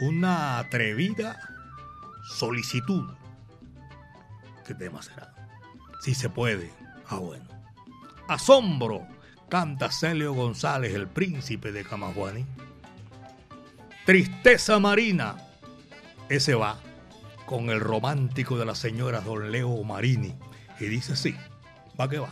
una 0.00 0.58
atrevida 0.58 1.38
solicitud. 2.28 3.04
¿Qué 4.66 4.74
tema 4.74 5.02
será? 5.02 5.34
Si 6.00 6.14
se 6.14 6.28
puede. 6.28 6.70
Ah, 7.08 7.16
bueno. 7.16 7.44
Asombro, 8.28 9.06
canta 9.48 9.90
Celio 9.90 10.34
González, 10.34 10.94
el 10.94 11.08
príncipe 11.08 11.72
de 11.72 11.84
Camajuani. 11.84 12.44
Tristeza 14.04 14.78
Marina, 14.78 15.36
ese 16.28 16.54
va 16.54 16.78
con 17.46 17.70
el 17.70 17.80
romántico 17.80 18.58
de 18.58 18.66
la 18.66 18.74
señora 18.74 19.20
Don 19.20 19.50
Leo 19.50 19.82
Marini. 19.84 20.34
Y 20.78 20.84
dice 20.84 21.16
sí, 21.16 21.34
va 21.98 22.08
que 22.08 22.18
va. 22.18 22.28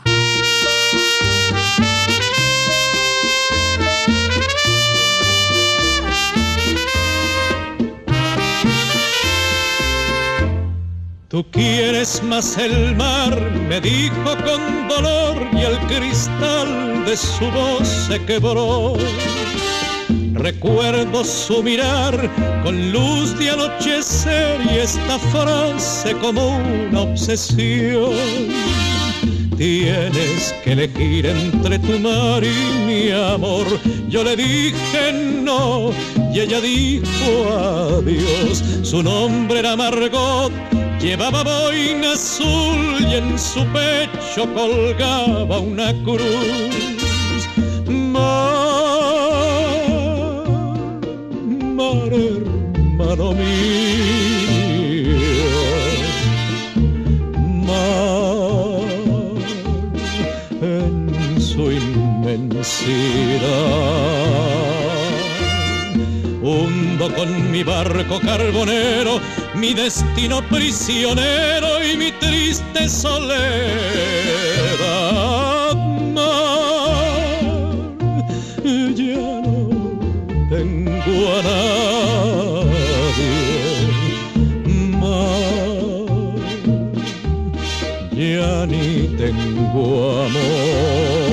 Tú 11.29 11.45
quieres 11.51 12.23
más 12.23 12.57
el 12.57 12.95
mar, 12.95 13.35
me 13.69 13.81
dijo 13.81 14.15
con 14.45 14.89
dolor 14.89 15.45
y 15.55 15.63
el 15.63 15.77
cristal 15.89 17.05
de 17.05 17.17
su 17.17 17.51
voz 17.51 17.89
se 18.07 18.25
quebró. 18.27 18.95
Recuerdo 20.35 21.25
su 21.25 21.65
mirar 21.65 22.31
con 22.63 22.93
luz 22.93 23.37
de 23.41 23.51
anochecer 23.51 24.61
y 24.73 24.79
esta 24.79 25.19
frase 25.19 26.15
como 26.19 26.59
una 26.59 27.01
obsesión. 27.01 28.13
Tienes 29.57 30.55
que 30.63 30.73
elegir 30.73 31.27
entre 31.27 31.81
tu 31.81 31.99
mar 31.99 32.45
y 32.45 32.87
mi 32.87 33.11
amor. 33.11 33.67
Yo 34.09 34.23
le 34.23 34.37
dije 34.37 35.13
no 35.43 35.91
y 36.33 36.39
ella 36.39 36.61
dijo 36.61 37.99
adiós. 37.99 38.63
Su 38.85 39.03
nombre 39.03 39.59
era 39.59 39.75
Margot 39.75 40.53
Llevaba 41.01 41.43
boina 41.45 42.13
azul 42.13 43.01
y 43.01 43.15
en 43.15 43.39
su 43.39 43.65
pecho 43.67 44.47
colgaba 44.55 45.59
una 45.59 45.93
cruz. 46.05 47.49
Mar, 47.87 48.23
mar 51.79 52.13
hermano 52.13 53.33
mío, 53.33 53.77
mar 57.67 58.81
en 60.63 61.41
su 61.41 61.71
inmensidad 61.73 63.07
hundo 66.47 67.13
con 67.15 67.51
mi 67.51 67.63
barco 67.63 68.21
carbonero, 68.21 69.21
mi 69.57 69.73
destino 69.73 70.43
prisionero 70.49 71.83
y 71.83 71.97
mi 71.97 72.13
triste 72.13 72.89
soledad. 72.89 73.37
Ya 78.95 79.41
no 79.43 79.59
tengo 80.51 81.37
a 81.37 81.43
nadie. 81.43 82.97
Mar, 85.01 86.37
ya 88.13 88.67
ni 88.67 89.09
tengo 89.17 89.85
amor. 90.27 91.26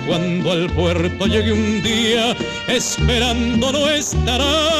Cuando 0.00 0.52
al 0.52 0.70
puerto 0.70 1.26
llegue 1.26 1.52
un 1.52 1.82
día, 1.82 2.36
esperando 2.68 3.72
no 3.72 3.88
estará. 3.88 4.76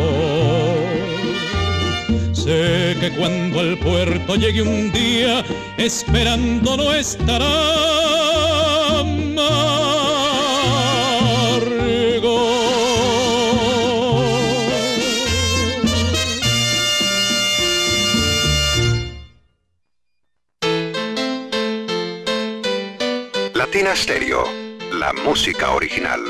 Sé 2.32 2.96
que 3.00 3.10
cuando 3.18 3.60
al 3.60 3.78
puerto 3.78 4.36
llegue 4.36 4.62
un 4.62 4.90
día, 4.92 5.44
esperando 5.76 6.76
no 6.76 6.94
estará 6.94 8.17
Stereo, 23.98 24.44
la 24.92 25.12
música 25.12 25.72
original. 25.72 26.20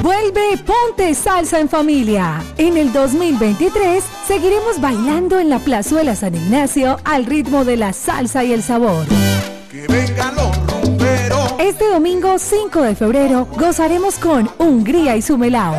Vuelve 0.00 0.58
Ponte 0.64 1.12
Salsa 1.14 1.58
en 1.58 1.68
Familia. 1.68 2.40
En 2.56 2.76
el 2.76 2.92
2023 2.92 4.04
seguiremos 4.28 4.80
bailando 4.80 5.40
en 5.40 5.50
la 5.50 5.58
Plazuela 5.58 6.14
San 6.14 6.36
Ignacio 6.36 7.00
al 7.02 7.26
ritmo 7.26 7.64
de 7.64 7.76
la 7.78 7.92
salsa 7.92 8.44
y 8.44 8.52
el 8.52 8.62
sabor. 8.62 9.06
Que 9.72 9.88
vengan 9.88 10.36
los 10.36 10.56
rumberos. 10.68 11.54
Este 11.58 11.88
domingo 11.88 12.38
5 12.38 12.80
de 12.80 12.94
febrero 12.94 13.48
gozaremos 13.56 14.20
con 14.20 14.48
Hungría 14.58 15.16
y 15.16 15.22
su 15.22 15.36
melao. 15.36 15.74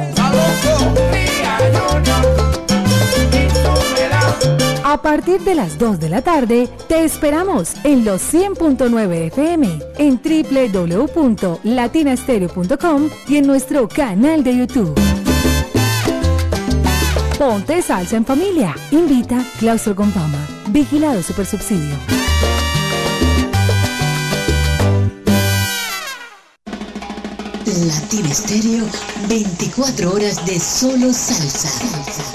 A 4.95 5.01
partir 5.01 5.41
de 5.41 5.55
las 5.55 5.77
2 5.77 5.99
de 5.99 6.07
la 6.07 6.21
tarde, 6.21 6.69
te 6.87 7.03
esperamos 7.03 7.73
en 7.83 8.05
los 8.05 8.21
100.9 8.33 9.27
FM, 9.27 9.77
en 9.97 10.21
www.latinastereo.com 10.23 13.09
y 13.27 13.35
en 13.35 13.45
nuestro 13.45 13.89
canal 13.89 14.41
de 14.41 14.55
YouTube. 14.55 14.97
Ponte 17.37 17.81
salsa 17.81 18.15
en 18.15 18.25
familia. 18.25 18.73
Invita 18.91 19.43
Claustro 19.59 19.97
Compama. 19.97 20.47
Vigilado 20.67 21.21
Supersubsidio. 21.21 21.97
Latin 27.65 28.25
Estéreo, 28.27 28.85
24 29.27 30.13
horas 30.13 30.45
de 30.45 30.57
solo 30.57 31.11
salsa. 31.11 32.34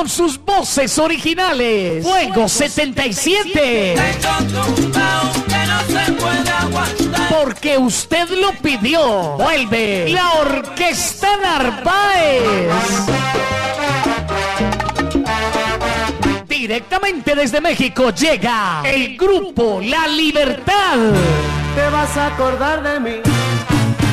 Con 0.00 0.08
sus 0.08 0.42
voces 0.42 0.98
originales, 0.98 2.02
Fuego 2.02 2.48
77. 2.48 3.96
Porque 7.28 7.76
usted 7.76 8.26
lo 8.30 8.52
pidió. 8.62 9.36
Vuelve 9.36 10.08
la 10.08 10.32
Orquesta 10.40 11.36
Narváez. 11.36 12.72
Directamente 16.48 17.34
desde 17.34 17.60
México 17.60 18.08
llega 18.08 18.80
el 18.86 19.18
grupo 19.18 19.82
La 19.82 20.08
Libertad. 20.08 20.96
Te 21.74 21.90
vas 21.90 22.16
a 22.16 22.28
acordar 22.28 22.82
de 22.82 23.00
mí. 23.00 23.20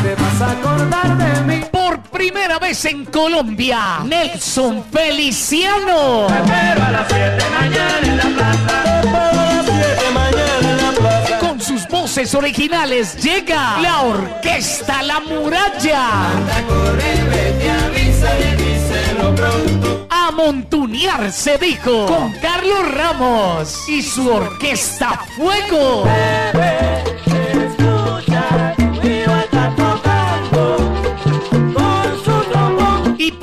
Te 0.04 0.16
vas 0.16 0.42
a 0.42 0.52
acordar 0.52 1.18
de 1.18 1.42
mí. 1.44 1.77
Primera 2.18 2.58
vez 2.58 2.84
en 2.86 3.06
Colombia, 3.06 4.00
Nelson 4.04 4.84
Feliciano. 4.92 6.26
a 6.26 6.92
las 6.92 7.08
7 7.10 7.46
mañana 7.52 8.00
en 8.02 8.18
la 8.18 8.24
plaza. 8.24 9.74
mañana 10.16 10.72
en 10.72 10.78
la 10.78 10.92
plaza. 10.94 11.38
Con 11.38 11.62
sus 11.62 11.88
voces 11.88 12.34
originales 12.34 13.22
llega 13.22 13.80
la 13.82 14.02
orquesta 14.02 15.04
La 15.04 15.20
Muralla. 15.20 16.32
A 20.10 20.32
montunear 20.32 21.32
se 21.32 21.60
dijo 21.60 22.08
con 22.08 22.34
Carlos 22.42 22.96
Ramos 22.96 23.88
y 23.88 24.02
su 24.02 24.28
orquesta 24.28 25.22
Fuego. 25.36 26.04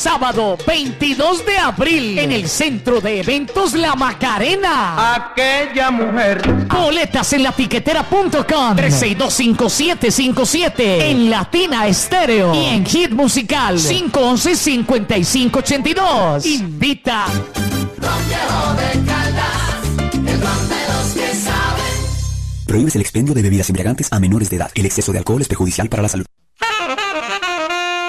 Sábado 0.00 0.56
22 0.66 1.44
de 1.44 1.58
abril 1.58 2.18
en 2.18 2.32
el 2.32 2.48
Centro 2.48 3.02
de 3.02 3.20
Eventos 3.20 3.74
La 3.74 3.94
Macarena. 3.94 5.14
Aquella 5.14 5.90
mujer. 5.90 6.40
Boletas 6.68 7.34
en 7.34 7.42
latiquetera.com 7.42 8.76
3625757 8.78 10.72
en 10.78 11.28
Latina 11.28 11.86
Estéreo 11.86 12.54
y 12.54 12.64
en 12.64 12.86
Hit 12.86 13.10
Musical 13.10 13.76
511-5582. 13.76 16.46
Invita. 16.46 17.26
Prohíbes 22.66 22.94
el 22.94 23.02
expendio 23.02 23.34
de 23.34 23.42
bebidas 23.42 23.68
embriagantes 23.68 24.08
a 24.10 24.18
menores 24.18 24.48
de 24.48 24.56
edad. 24.56 24.70
El 24.74 24.86
exceso 24.86 25.12
de 25.12 25.18
alcohol 25.18 25.42
es 25.42 25.48
perjudicial 25.48 25.90
para 25.90 26.02
la 26.02 26.08
salud. 26.08 26.24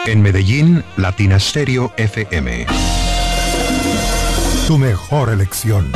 En 0.08 0.20
Medellín, 0.24 0.84
Latina 0.98 1.40
Stereo 1.40 1.94
FM. 1.96 2.66
Tu 4.66 4.78
mejor 4.80 5.30
elección. 5.30 5.92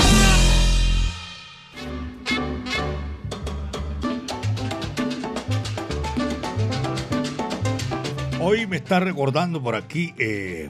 Hoy 8.39 8.67
me 8.67 8.75
está 8.75 8.99
recordando 8.99 9.61
por 9.61 9.73
aquí, 9.73 10.13
eh, 10.19 10.69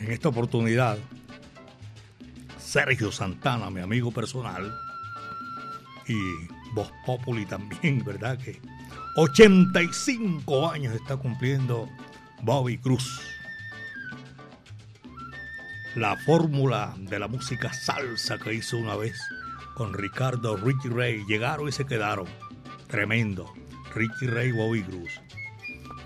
en 0.00 0.10
esta 0.10 0.30
oportunidad, 0.30 0.96
Sergio 2.58 3.12
Santana, 3.12 3.68
mi 3.68 3.82
amigo 3.82 4.10
personal, 4.12 4.72
y 6.08 6.14
Voz 6.74 6.90
Populi 7.04 7.44
también, 7.44 8.02
¿verdad? 8.06 8.38
Que 8.38 8.60
85 9.18 10.70
años 10.70 10.94
está 10.94 11.16
cumpliendo 11.16 11.88
Bobby 12.42 12.76
Cruz. 12.76 13.22
La 15.94 16.18
fórmula 16.18 16.94
de 16.98 17.18
la 17.18 17.26
música 17.26 17.72
salsa 17.72 18.36
que 18.36 18.52
hizo 18.52 18.76
una 18.76 18.94
vez 18.94 19.18
con 19.74 19.94
Ricardo 19.94 20.58
Richie 20.58 20.90
Ray. 20.90 21.24
Llegaron 21.26 21.66
y 21.66 21.72
se 21.72 21.86
quedaron. 21.86 22.26
Tremendo. 22.88 23.50
Richie 23.94 24.28
Ray, 24.28 24.52
Bobby 24.52 24.82
Cruz. 24.82 25.18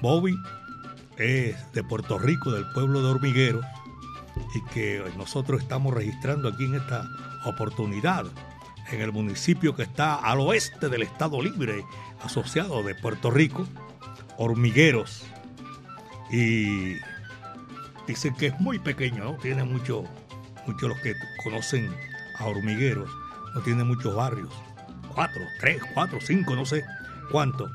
Bobby 0.01 0.37
es 1.17 1.57
de 1.73 1.83
Puerto 1.83 2.17
Rico, 2.17 2.53
del 2.53 2.71
pueblo 2.73 3.03
de 3.03 3.09
Hormiguero, 3.09 3.61
y 4.55 4.73
que 4.73 5.03
nosotros 5.17 5.61
estamos 5.61 5.93
registrando 5.93 6.49
aquí 6.49 6.65
en 6.65 6.77
esta 6.77 7.09
oportunidad, 7.45 8.27
en 8.91 9.01
el 9.01 9.13
municipio 9.13 9.75
que 9.75 9.83
está 9.83 10.17
al 10.17 10.41
oeste 10.41 10.89
del 10.89 11.03
Estado 11.03 11.41
Libre 11.43 11.85
Asociado 12.23 12.83
de 12.83 12.95
Puerto 12.95 13.31
Rico, 13.31 13.67
Hormigueros. 14.37 15.25
Y 16.31 16.97
dicen 18.07 18.35
que 18.35 18.49
es 18.49 18.61
muy 18.61 18.79
pequeño, 18.79 19.25
¿no? 19.25 19.35
Tiene 19.37 19.65
mucho, 19.65 20.05
muchos 20.67 20.89
los 20.89 21.01
que 21.01 21.15
conocen 21.43 21.95
a 22.39 22.47
Hormigueros, 22.47 23.11
no 23.55 23.61
tiene 23.63 23.85
muchos 23.85 24.15
barrios. 24.15 24.53
Cuatro, 25.15 25.43
tres, 25.61 25.83
cuatro, 25.95 26.19
cinco, 26.21 26.55
no 26.55 26.65
sé 26.65 26.85
cuánto. 27.31 27.71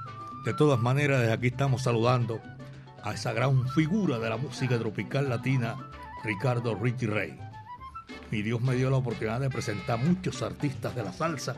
De 0.46 0.54
todas 0.54 0.80
maneras, 0.80 1.22
desde 1.22 1.34
aquí 1.34 1.48
estamos 1.48 1.84
saludando 1.84 2.40
a 3.04 3.14
esa 3.14 3.34
gran 3.34 3.68
figura 3.70 4.20
de 4.20 4.30
la 4.30 4.38
música 4.38 4.78
tropical 4.78 5.30
latina, 5.30 5.76
Ricardo 6.24 6.76
Richie 6.76 7.08
Rey. 7.08 7.40
Mi 8.32 8.42
Dios 8.42 8.62
me 8.62 8.76
dio 8.76 8.90
la 8.90 8.98
oportunidad 8.98 9.40
de 9.40 9.50
presentar 9.50 10.00
muchos 10.00 10.42
artistas 10.42 10.96
de 10.96 11.04
la 11.04 11.14
salsa 11.14 11.56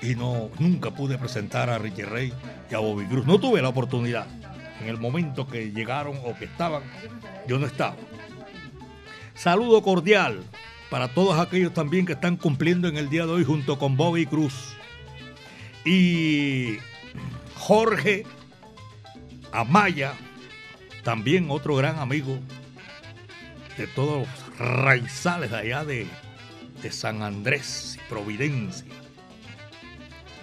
y 0.00 0.14
no 0.14 0.50
nunca 0.58 0.90
pude 0.90 1.18
presentar 1.18 1.70
a 1.70 1.78
Richie 1.78 2.04
Rey 2.04 2.32
y 2.70 2.74
a 2.74 2.78
Bobby 2.78 3.06
Cruz. 3.06 3.26
No 3.26 3.38
tuve 3.38 3.62
la 3.62 3.68
oportunidad. 3.68 4.26
En 4.80 4.88
el 4.88 4.98
momento 4.98 5.46
que 5.48 5.72
llegaron 5.72 6.16
o 6.24 6.36
que 6.36 6.44
estaban, 6.44 6.82
yo 7.48 7.58
no 7.58 7.66
estaba. 7.66 7.96
Saludo 9.34 9.82
cordial 9.82 10.42
para 10.90 11.08
todos 11.08 11.38
aquellos 11.38 11.74
también 11.74 12.06
que 12.06 12.12
están 12.12 12.36
cumpliendo 12.36 12.88
en 12.88 12.96
el 12.96 13.10
día 13.10 13.26
de 13.26 13.32
hoy 13.32 13.44
junto 13.44 13.78
con 13.78 13.96
Bobby 13.96 14.26
Cruz. 14.26 14.74
Y 15.84 16.78
Jorge 17.56 18.24
Amaya, 19.52 20.14
también 21.02 21.50
otro 21.50 21.76
gran 21.76 21.98
amigo 21.98 22.38
de 23.78 23.86
todos 23.86 24.26
los 24.26 24.58
raizales 24.58 25.50
de 25.50 25.56
allá 25.56 25.84
de, 25.84 26.06
de 26.82 26.92
San 26.92 27.22
Andrés 27.22 27.96
y 27.96 28.08
Providencia. 28.08 28.92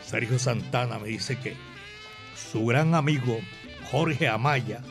Sergio 0.06 0.40
Santana 0.40 0.98
me 1.00 1.10
dice 1.10 1.38
que 1.38 1.56
su 2.36 2.66
gran 2.66 2.96
amigo 2.96 3.40
Jorge 3.92 4.30
Amaya 4.30 4.82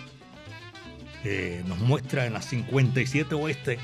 eh, 1.24 1.62
nos 1.66 1.78
muestra 1.78 2.26
en 2.26 2.34
la 2.34 2.42
57 2.42 3.34
Oeste 3.34 3.78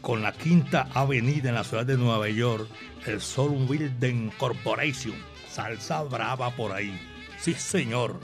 con 0.00 0.22
la 0.22 0.32
Quinta 0.32 0.88
Avenida 0.94 1.50
en 1.50 1.54
la 1.54 1.64
ciudad 1.64 1.86
de 1.86 1.96
Nueva 1.96 2.28
York, 2.28 2.68
el 3.06 3.20
Soul 3.20 3.66
Building 3.68 4.30
Corporation. 4.30 5.14
Salsa 5.48 6.02
brava 6.02 6.50
por 6.56 6.72
ahí. 6.72 6.98
Sí, 7.38 7.54
señor. 7.54 8.18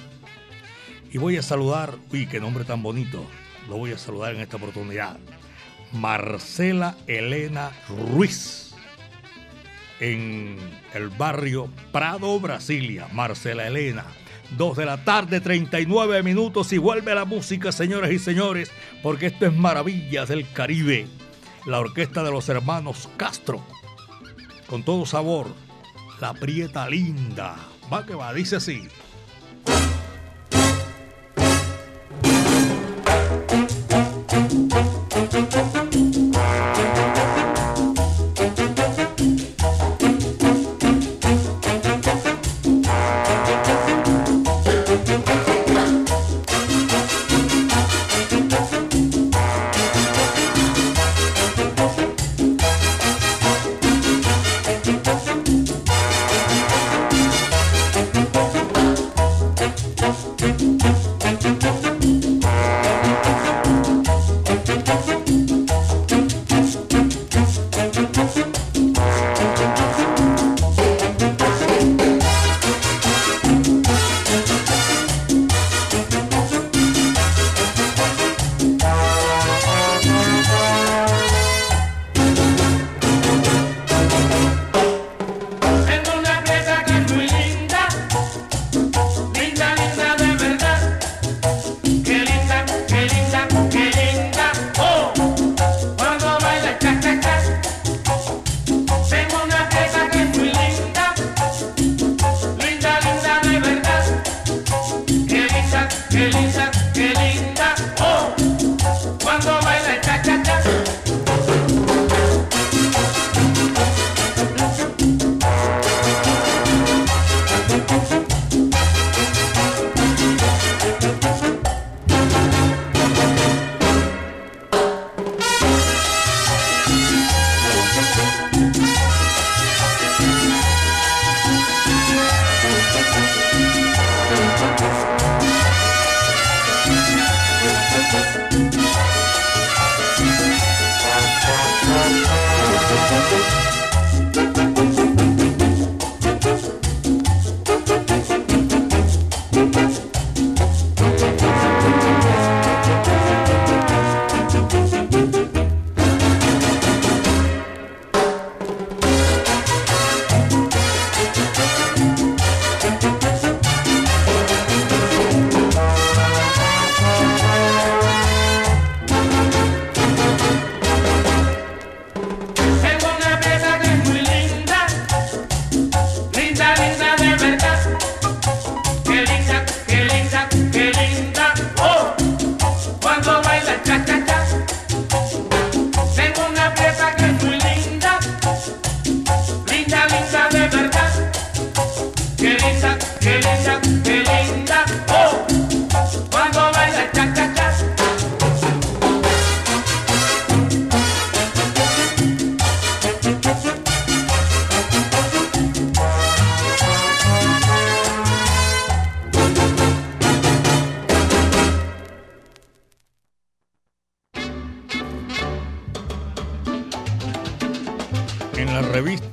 Y 1.13 1.19
voy 1.19 1.37
a 1.37 1.43
saludar, 1.43 1.95
uy, 2.11 2.27
qué 2.27 2.41
nombre 2.41 2.65
tan 2.65 2.83
bonito. 2.83 3.25
Lo 3.69 3.77
voy 3.77 3.93
a 3.93 3.99
saludar 3.99 4.35
en 4.35 4.41
esta 4.41 4.57
oportunidad. 4.57 5.19
Marcela 6.01 6.97
Elena 7.07 7.73
Ruiz. 7.89 8.75
En 9.99 10.59
el 10.95 11.09
barrio 11.09 11.71
Prado, 11.93 12.39
Brasilia. 12.39 13.09
Marcela 13.13 13.67
Elena. 13.67 14.05
Dos 14.57 14.77
de 14.77 14.87
la 14.87 15.03
tarde, 15.05 15.41
39 15.41 16.23
minutos 16.23 16.73
y 16.73 16.79
vuelve 16.79 17.15
la 17.15 17.25
música, 17.25 17.73
señoras 17.73 18.13
y 18.13 18.19
señores, 18.19 18.71
porque 19.03 19.27
esto 19.27 19.47
es 19.47 19.53
Maravillas 19.53 20.29
del 20.29 20.51
Caribe. 20.53 21.09
La 21.67 21.81
orquesta 21.81 22.23
de 22.23 22.31
los 22.31 22.49
hermanos 22.49 23.09
Castro. 23.17 23.65
con 24.69 24.83
todo 24.83 25.07
sabor, 25.07 25.47
la 26.21 26.35
prieta 26.35 26.89
linda. 26.89 27.57
Va 27.93 28.05
que 28.05 28.15
va, 28.15 28.33
dice 28.35 28.57
así. 28.57 28.89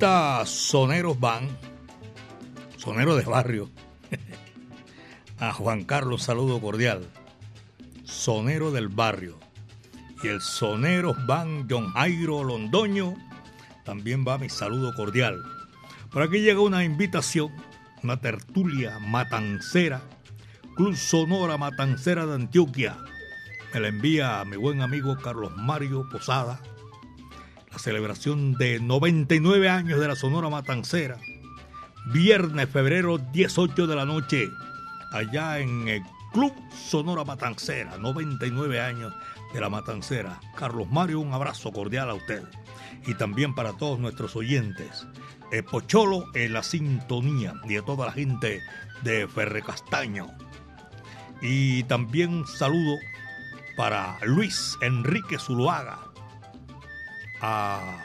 Soneros 0.04 1.18
Van, 1.18 1.48
Sonero 2.76 3.16
de 3.16 3.24
Barrio, 3.24 3.70
a 5.40 5.54
Juan 5.54 5.86
Carlos 5.86 6.24
saludo 6.24 6.60
cordial, 6.60 7.08
Sonero 8.04 8.72
del 8.72 8.90
Barrio. 8.90 9.40
Y 10.22 10.28
el 10.28 10.42
Soneros 10.42 11.16
Van 11.26 11.70
John 11.70 11.94
Jairo 11.94 12.44
Londoño, 12.44 13.16
también 13.86 14.26
va 14.28 14.38
mi 14.38 14.50
saludo 14.50 14.94
cordial. 14.94 15.42
Por 16.12 16.22
aquí 16.22 16.42
llega 16.42 16.60
una 16.60 16.84
invitación, 16.84 17.54
una 18.04 18.20
tertulia 18.20 19.00
matancera, 19.00 20.02
Club 20.76 20.98
Sonora 20.98 21.58
Matancera 21.58 22.26
de 22.26 22.36
Antioquia. 22.36 22.98
Me 23.74 23.80
la 23.80 23.88
envía 23.88 24.44
mi 24.44 24.58
buen 24.58 24.82
amigo 24.82 25.16
Carlos 25.16 25.56
Mario 25.56 26.10
Posada 26.12 26.60
la 27.74 27.80
celebración 27.80 28.54
de 28.54 28.80
99 28.80 29.68
años 29.68 30.00
de 30.00 30.08
la 30.08 30.16
Sonora 30.16 30.48
Matancera. 30.48 31.18
Viernes, 32.14 32.70
febrero, 32.70 33.18
18 33.18 33.88
de 33.88 33.96
la 33.96 34.06
noche, 34.06 34.48
allá 35.12 35.58
en 35.58 35.88
el 35.88 36.04
Club 36.32 36.54
Sonora 36.72 37.24
Matancera, 37.24 37.98
99 37.98 38.80
años 38.80 39.12
de 39.54 39.60
la 39.60 39.70
Matancera. 39.70 40.40
Carlos 40.56 40.88
Mario, 40.92 41.20
un 41.20 41.34
abrazo 41.34 41.72
cordial 41.72 42.12
a 42.12 42.14
usted. 42.14 42.44
Y 43.08 43.16
también 43.16 43.56
para 43.56 43.74
todos 43.74 44.00
nuestros 44.00 44.36
oyentes. 44.36 45.08
El 45.52 45.64
Pocholo 45.64 46.26
en 46.36 46.54
la 46.54 46.62
sintonía 46.62 47.56
y 47.68 47.78
a 47.78 47.82
toda 47.82 48.06
la 48.06 48.12
gente 48.12 48.62
de 49.02 49.28
Ferre 49.28 49.64
Castaño. 49.64 50.28
Y 51.42 51.84
también 51.84 52.34
un 52.34 52.48
saludo 52.48 52.98
para 53.76 54.18
Luis 54.24 54.78
Enrique 54.82 55.40
Zuluaga, 55.40 56.13
a 57.44 57.98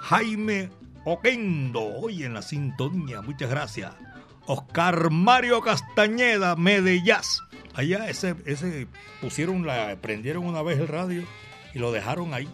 Jaime 0.00 0.68
Oquendo, 1.04 1.80
hoy 1.80 2.24
en 2.24 2.34
la 2.34 2.42
sintonía, 2.42 3.22
muchas 3.22 3.48
gracias. 3.48 3.92
Oscar 4.46 5.10
Mario 5.10 5.60
Castañeda, 5.60 6.56
Medellas. 6.56 7.44
Allá 7.74 8.08
ese, 8.08 8.34
ese 8.46 8.88
pusieron 9.20 9.64
la, 9.64 9.96
prendieron 10.02 10.44
una 10.44 10.62
vez 10.62 10.80
el 10.80 10.88
radio 10.88 11.22
y 11.72 11.78
lo 11.78 11.92
dejaron 11.92 12.34
ahí, 12.34 12.48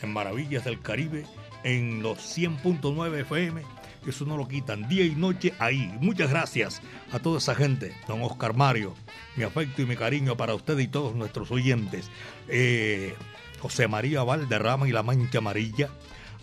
en 0.00 0.12
Maravillas 0.14 0.64
del 0.64 0.80
Caribe, 0.80 1.26
en 1.62 2.02
los 2.02 2.18
100.9 2.38 3.20
FM. 3.20 3.62
Eso 4.06 4.24
no 4.24 4.38
lo 4.38 4.48
quitan 4.48 4.88
día 4.88 5.04
y 5.04 5.14
noche 5.14 5.52
ahí. 5.58 5.94
Muchas 6.00 6.30
gracias 6.30 6.80
a 7.12 7.18
toda 7.18 7.36
esa 7.36 7.54
gente, 7.54 7.94
don 8.08 8.22
Oscar 8.22 8.54
Mario. 8.56 8.94
Mi 9.36 9.44
afecto 9.44 9.82
y 9.82 9.86
mi 9.86 9.96
cariño 9.96 10.38
para 10.38 10.54
usted 10.54 10.78
y 10.78 10.88
todos 10.88 11.14
nuestros 11.14 11.50
oyentes. 11.50 12.10
Eh, 12.48 13.14
José 13.60 13.88
María 13.88 14.22
Valderrama 14.22 14.88
y 14.88 14.92
la 14.92 15.02
Mancha 15.02 15.38
Amarilla, 15.38 15.90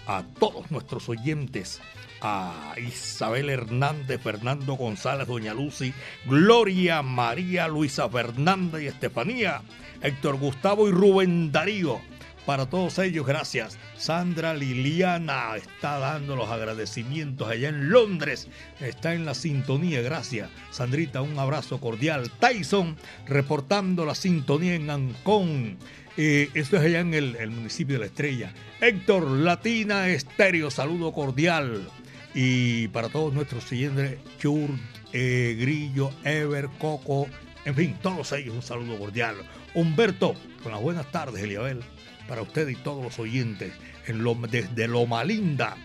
a 0.06 0.24
todos 0.40 0.72
nuestros 0.72 1.10
oyentes, 1.10 1.82
a 2.22 2.74
Isabel 2.78 3.50
Hernández, 3.50 4.22
Fernando 4.22 4.74
González, 4.74 5.28
Doña 5.28 5.54
Lucy, 5.54 5.94
Gloria 6.26 7.02
María, 7.02 7.68
Luisa 7.68 8.08
Fernanda 8.10 8.82
y 8.82 8.88
Estefanía, 8.88 9.62
Héctor 10.02 10.38
Gustavo 10.38 10.88
y 10.88 10.92
Rubén 10.92 11.52
Darío, 11.52 12.00
para 12.48 12.66
todos 12.66 12.98
ellos, 13.00 13.28
gracias. 13.28 13.78
Sandra 13.98 14.54
Liliana 14.54 15.58
está 15.58 16.00
dando 16.00 16.38
los 16.38 16.48
agradecimientos 16.48 17.50
allá 17.50 17.68
en 17.68 17.90
Londres. 17.90 18.48
Está 18.80 19.14
en 19.14 19.26
la 19.26 19.34
sintonía, 19.34 20.02
gracias. 20.02 20.50
Sandrita, 20.72 21.22
un 21.22 21.38
abrazo 21.38 21.82
cordial. 21.82 22.32
Tyson 22.40 22.96
reportando 23.26 24.06
la 24.06 24.16
sintonía 24.16 24.76
en 24.76 24.90
Ancón. 24.90 25.78
Eh, 26.18 26.50
esto 26.56 26.78
es 26.78 26.84
allá 26.84 27.02
en 27.02 27.14
el, 27.14 27.52
municipio 27.52 27.96
de 27.96 28.00
La 28.00 28.06
Estrella. 28.08 28.52
Héctor 28.82 29.30
Latina 29.30 30.10
Estéreo, 30.10 30.72
saludo 30.72 31.14
cordial. 31.14 31.88
Y 32.34 32.88
para 32.90 33.10
todos 33.10 33.34
nuestros 33.34 33.64
siguientes, 33.64 34.18
Chur, 34.40 34.72
eh, 35.14 35.56
Grillo, 35.60 36.12
Ever, 36.24 36.70
Coco, 36.80 37.28
en 37.66 37.76
fin, 37.76 37.98
todos 38.02 38.32
ellos 38.32 38.56
un 38.56 38.62
saludo 38.64 38.98
cordial. 38.98 39.36
Humberto, 39.76 40.34
con 40.64 40.72
las 40.72 40.82
buenas 40.82 41.12
tardes, 41.12 41.44
Eliabel, 41.44 41.82
para 42.28 42.42
usted 42.42 42.68
y 42.68 42.76
todos 42.76 43.04
los 43.04 43.20
oyentes. 43.20 43.74
En 44.08 44.24
lo, 44.24 44.34
desde 44.36 44.88
Loma 44.88 45.24
Linda, 45.24 45.76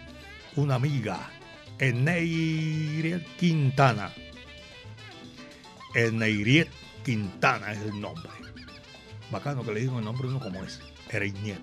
una 0.56 0.76
amiga, 0.76 1.28
Eneiriet 1.78 3.26
Quintana. 3.36 4.12
Eneiriet 5.94 6.68
Quintana 7.04 7.72
es 7.72 7.80
el 7.80 8.00
nombre. 8.00 8.41
Bacano 9.32 9.64
que 9.64 9.72
le 9.72 9.80
digo 9.80 9.98
el 9.98 10.04
nombre 10.04 10.28
uno 10.28 10.38
como 10.38 10.62
ese, 10.62 10.82
Ereiniet. 11.10 11.58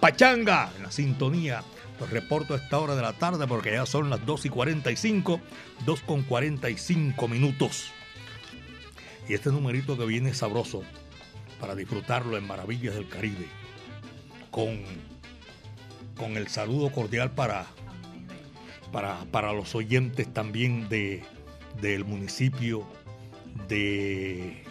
Pachanga, 0.00 0.72
en 0.76 0.82
la 0.82 0.90
sintonía. 0.90 1.62
Los 2.00 2.08
reporto 2.08 2.54
a 2.54 2.56
esta 2.56 2.78
hora 2.78 2.96
de 2.96 3.02
la 3.02 3.12
tarde 3.12 3.46
porque 3.46 3.72
ya 3.72 3.84
son 3.84 4.08
las 4.08 4.24
2 4.24 4.46
y 4.46 4.48
45, 4.48 5.40
2 5.84 6.00
con 6.00 6.22
45 6.22 7.28
minutos. 7.28 7.92
Y 9.28 9.34
este 9.34 9.50
numerito 9.50 9.98
que 9.98 10.06
viene 10.06 10.32
sabroso 10.32 10.82
para 11.60 11.74
disfrutarlo 11.74 12.38
en 12.38 12.46
Maravillas 12.46 12.94
del 12.94 13.06
Caribe. 13.06 13.46
Con, 14.50 14.80
con 16.16 16.38
el 16.38 16.48
saludo 16.48 16.90
cordial 16.90 17.32
para, 17.32 17.66
para, 18.90 19.26
para 19.26 19.52
los 19.52 19.74
oyentes 19.74 20.32
también 20.32 20.88
de, 20.88 21.22
del 21.82 22.06
municipio 22.06 22.86
de. 23.68 24.64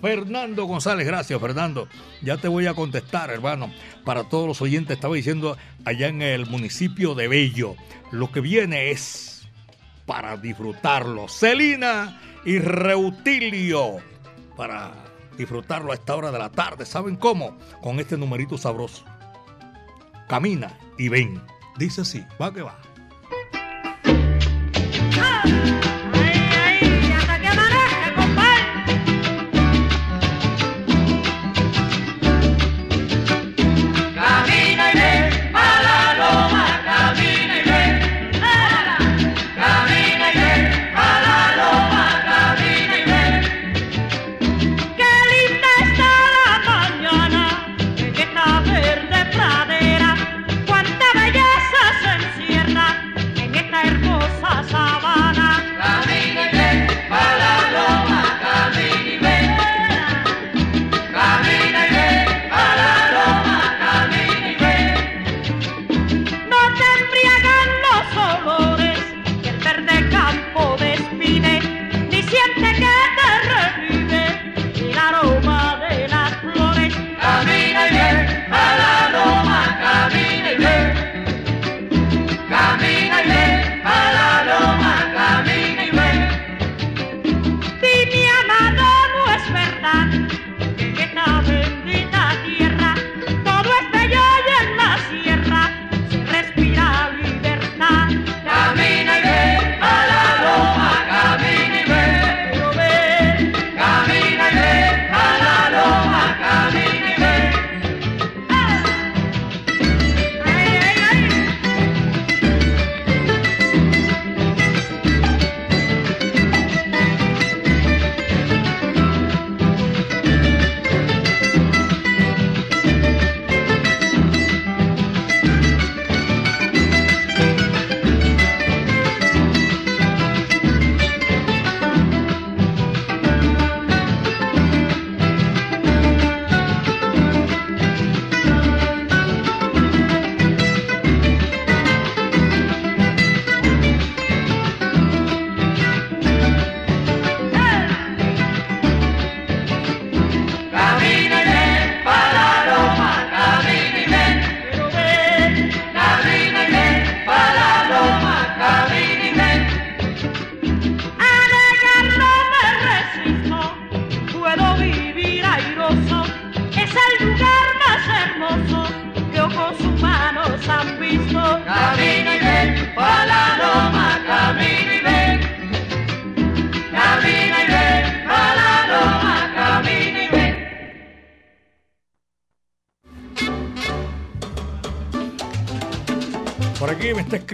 Fernando 0.00 0.64
González, 0.64 1.06
gracias 1.06 1.40
Fernando. 1.40 1.88
Ya 2.22 2.36
te 2.36 2.48
voy 2.48 2.66
a 2.66 2.74
contestar, 2.74 3.30
hermano. 3.30 3.72
Para 4.04 4.24
todos 4.24 4.46
los 4.46 4.62
oyentes, 4.62 4.96
estaba 4.96 5.14
diciendo 5.14 5.56
allá 5.84 6.08
en 6.08 6.22
el 6.22 6.46
municipio 6.46 7.14
de 7.14 7.28
Bello. 7.28 7.76
Lo 8.10 8.30
que 8.32 8.40
viene 8.40 8.90
es 8.90 9.46
para 10.06 10.36
disfrutarlo. 10.36 11.28
Celina 11.28 12.20
y 12.44 12.58
Reutilio. 12.58 13.96
Para 14.56 14.92
disfrutarlo 15.36 15.92
a 15.92 15.94
esta 15.94 16.14
hora 16.14 16.30
de 16.30 16.38
la 16.38 16.50
tarde. 16.50 16.86
¿Saben 16.86 17.16
cómo? 17.16 17.58
Con 17.82 18.00
este 18.00 18.16
numerito 18.16 18.56
sabroso. 18.56 19.04
Camina 20.28 20.78
y 20.98 21.08
ven. 21.08 21.42
Dice 21.76 22.02
así, 22.02 22.24
va 22.40 22.52
que 22.52 22.62
va. 22.62 22.78
Camina 25.14 25.83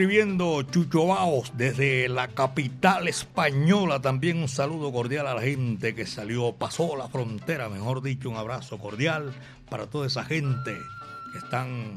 escribiendo 0.00 0.62
Chucho 0.62 1.08
Baos 1.08 1.52
desde 1.58 2.08
la 2.08 2.28
capital 2.28 3.06
española. 3.06 4.00
También 4.00 4.38
un 4.38 4.48
saludo 4.48 4.90
cordial 4.90 5.26
a 5.26 5.34
la 5.34 5.42
gente 5.42 5.94
que 5.94 6.06
salió, 6.06 6.52
pasó 6.54 6.96
la 6.96 7.06
frontera, 7.10 7.68
mejor 7.68 8.00
dicho, 8.00 8.30
un 8.30 8.38
abrazo 8.38 8.78
cordial 8.78 9.34
para 9.68 9.88
toda 9.88 10.06
esa 10.06 10.24
gente 10.24 10.74
que 11.32 11.38
están 11.38 11.96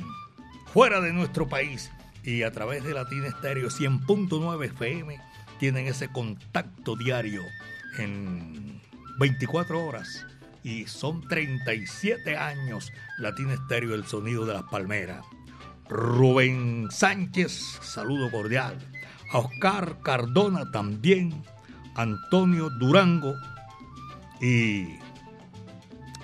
fuera 0.73 0.99
de 0.99 1.13
nuestro 1.13 1.47
país 1.47 1.93
y 2.25 2.43
a 2.43 2.51
través 2.51 2.83
de 2.83 2.93
Latina 2.93 3.27
Estéreo 3.27 3.69
100.9 3.69 4.65
FM 4.65 5.17
tienen 5.57 5.87
ese 5.87 6.09
contacto 6.09 6.97
diario 6.97 7.43
en 7.99 8.81
24 9.17 9.81
horas 9.81 10.25
y 10.61 10.87
son 10.87 11.25
37 11.29 12.35
años 12.35 12.91
Latina 13.17 13.53
Estéreo, 13.53 13.95
el 13.95 14.03
sonido 14.03 14.45
de 14.45 14.55
las 14.55 14.63
palmeras. 14.63 15.23
Rubén 15.93 16.87
Sánchez, 16.89 17.77
saludo 17.83 18.31
cordial. 18.31 18.79
A 19.31 19.37
Oscar 19.37 19.99
Cardona 20.01 20.71
también. 20.71 21.43
Antonio 21.95 22.71
Durango 22.71 23.35
y 24.41 24.87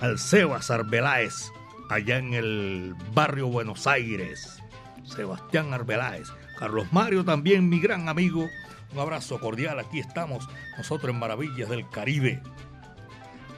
al 0.01 0.17
Sebas 0.17 0.71
Arbeláez 0.71 1.51
allá 1.91 2.17
en 2.17 2.33
el 2.33 2.95
barrio 3.13 3.45
Buenos 3.47 3.85
Aires. 3.85 4.59
Sebastián 5.03 5.71
Arbeláez. 5.71 6.29
Carlos 6.57 6.87
Mario 6.91 7.23
también, 7.23 7.69
mi 7.69 7.79
gran 7.79 8.09
amigo. 8.09 8.49
Un 8.91 8.99
abrazo 8.99 9.39
cordial. 9.39 9.77
Aquí 9.77 9.99
estamos 9.99 10.49
nosotros 10.79 11.13
en 11.13 11.19
Maravillas 11.19 11.69
del 11.69 11.87
Caribe. 11.89 12.41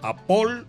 A 0.01 0.17
Paul, 0.17 0.67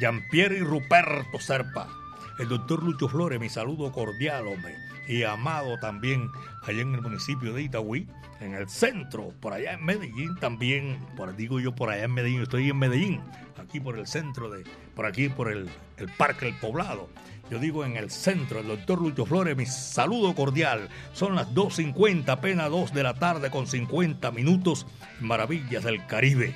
Jean-Pierre 0.00 0.56
y 0.56 0.62
Ruperto 0.62 1.38
Serpa. 1.38 1.99
El 2.40 2.48
doctor 2.48 2.82
Lucho 2.82 3.06
Flores, 3.06 3.38
mi 3.38 3.50
saludo 3.50 3.92
cordial, 3.92 4.46
hombre. 4.46 4.74
Y 5.06 5.24
amado 5.24 5.76
también 5.76 6.30
allá 6.62 6.80
en 6.80 6.94
el 6.94 7.02
municipio 7.02 7.52
de 7.52 7.64
Itagüí, 7.64 8.08
en 8.40 8.54
el 8.54 8.66
centro, 8.66 9.34
por 9.40 9.52
allá 9.52 9.74
en 9.74 9.84
Medellín 9.84 10.34
también. 10.36 10.98
Por, 11.18 11.36
digo 11.36 11.60
yo 11.60 11.74
por 11.74 11.90
allá 11.90 12.04
en 12.04 12.14
Medellín, 12.14 12.40
estoy 12.40 12.70
en 12.70 12.78
Medellín, 12.78 13.20
aquí 13.62 13.78
por 13.78 13.98
el 13.98 14.06
centro 14.06 14.48
de, 14.48 14.64
por 14.94 15.04
aquí 15.04 15.28
por 15.28 15.52
el, 15.52 15.68
el 15.98 16.08
Parque 16.16 16.48
El 16.48 16.54
Poblado. 16.54 17.10
Yo 17.50 17.58
digo 17.58 17.84
en 17.84 17.98
el 17.98 18.10
centro, 18.10 18.60
el 18.60 18.68
doctor 18.68 19.02
Lucho 19.02 19.26
Flores, 19.26 19.54
mi 19.54 19.66
saludo 19.66 20.34
cordial. 20.34 20.88
Son 21.12 21.34
las 21.34 21.48
2.50, 21.52 22.26
apenas 22.30 22.70
2 22.70 22.94
de 22.94 23.02
la 23.02 23.12
tarde 23.12 23.50
con 23.50 23.66
50 23.66 24.30
minutos. 24.30 24.86
Maravillas 25.20 25.84
del 25.84 26.06
Caribe. 26.06 26.54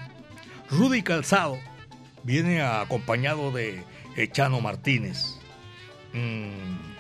Rudy 0.70 1.03
Calzado 1.03 1.59
viene 2.22 2.62
acompañado 2.62 3.53
de 3.53 3.85
Echano 4.16 4.62
Martínez. 4.62 5.44
Mm, 6.15 6.95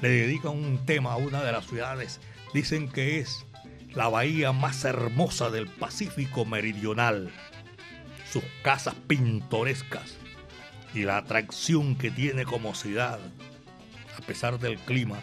le 0.00 0.08
dedica 0.08 0.50
un 0.50 0.86
tema 0.86 1.12
a 1.12 1.16
una 1.16 1.42
de 1.42 1.52
las 1.52 1.66
ciudades. 1.66 2.20
Dicen 2.54 2.88
que 2.88 3.18
es 3.18 3.44
la 3.92 4.08
bahía 4.08 4.52
más 4.52 4.84
hermosa 4.84 5.50
del 5.50 5.66
Pacífico 5.66 6.44
Meridional. 6.44 7.30
Sus 8.30 8.44
casas 8.62 8.94
pintorescas 9.06 10.16
y 10.94 11.02
la 11.02 11.18
atracción 11.18 11.96
que 11.96 12.10
tiene 12.10 12.44
como 12.44 12.74
ciudad, 12.74 13.18
a 14.16 14.20
pesar 14.22 14.58
del 14.58 14.78
clima 14.78 15.20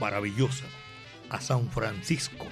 maravillosa, 0.00 0.64
a 1.28 1.40
San 1.40 1.70
Francisco, 1.70 2.46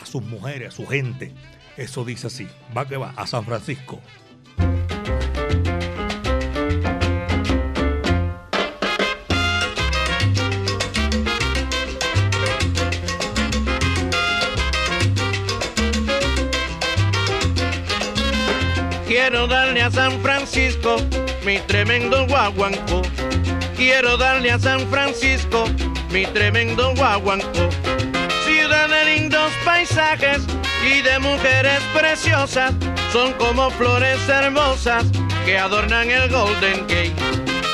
a 0.00 0.06
sus 0.06 0.22
mujeres, 0.22 0.68
a 0.68 0.76
su 0.76 0.86
gente. 0.86 1.32
Eso 1.76 2.04
dice 2.04 2.26
así, 2.26 2.46
va 2.76 2.86
que 2.86 2.96
va, 2.96 3.14
a 3.16 3.26
San 3.26 3.44
Francisco. 3.44 4.00
Darle 19.52 19.82
a 19.82 19.90
San 19.90 20.18
Francisco 20.22 20.96
mi 21.44 21.58
tremendo 21.66 22.26
guaguanco. 22.26 23.02
Quiero 23.76 24.16
darle 24.16 24.50
a 24.50 24.58
San 24.58 24.80
Francisco 24.88 25.66
mi 26.10 26.24
tremendo 26.24 26.94
guaguanco. 26.94 27.68
Ciudad 28.46 28.88
de 28.88 29.04
lindos 29.04 29.52
paisajes 29.62 30.40
y 30.82 31.02
de 31.02 31.18
mujeres 31.18 31.82
preciosas, 31.94 32.72
son 33.12 33.34
como 33.34 33.70
flores 33.72 34.26
hermosas 34.26 35.04
que 35.44 35.58
adornan 35.58 36.10
el 36.10 36.30
Golden 36.30 36.86
Gate. 36.88 37.12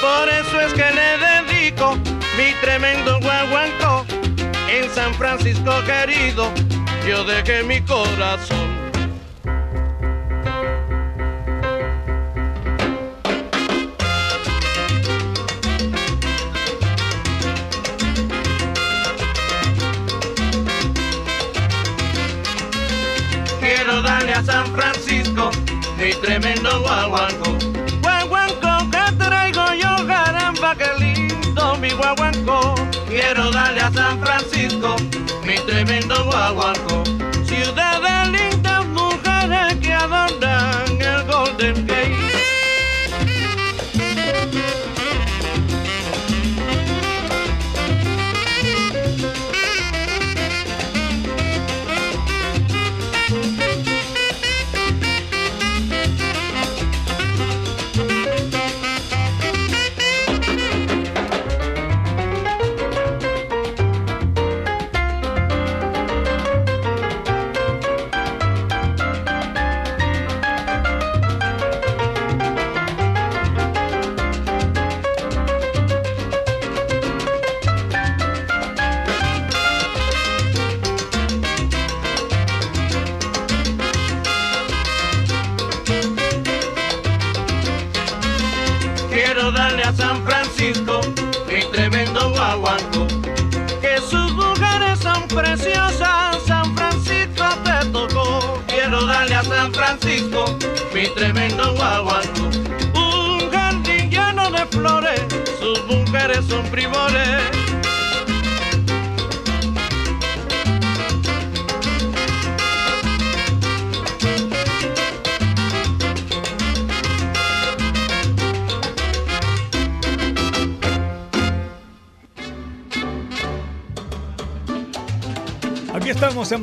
Por 0.01 0.29
eso 0.29 0.61
es 0.61 0.72
que 0.72 0.91
le 0.99 1.11
dedico 1.29 1.97
mi 2.37 2.55
tremendo 2.61 3.20
guaguanco. 3.20 4.05
En 4.68 4.91
San 4.91 5.14
Francisco 5.14 5.72
querido, 5.87 6.51
yo 7.07 7.22
dejé 7.22 7.62
mi 7.62 7.81
corazón. 7.83 8.78
Quiero 23.99 24.11
darle 24.11 24.33
a 24.33 24.45
San 24.45 24.67
Francisco 24.77 25.51
mi 25.99 26.13
tremendo 26.23 26.83
guaguanco. 26.83 27.59
Guaguanco 28.01 28.89
que 28.93 29.13
traigo 29.17 29.75
yo, 29.75 30.07
caramba, 30.07 30.77
qué 30.77 30.87
lindo 31.01 31.77
mi 31.79 31.91
guaguanco. 31.91 32.77
Quiero 33.09 33.51
darle 33.51 33.81
a 33.81 33.91
San 33.91 34.21
Francisco 34.21 34.95
mi 35.45 35.57
tremendo 35.67 36.15
guaguanco. 36.27 37.03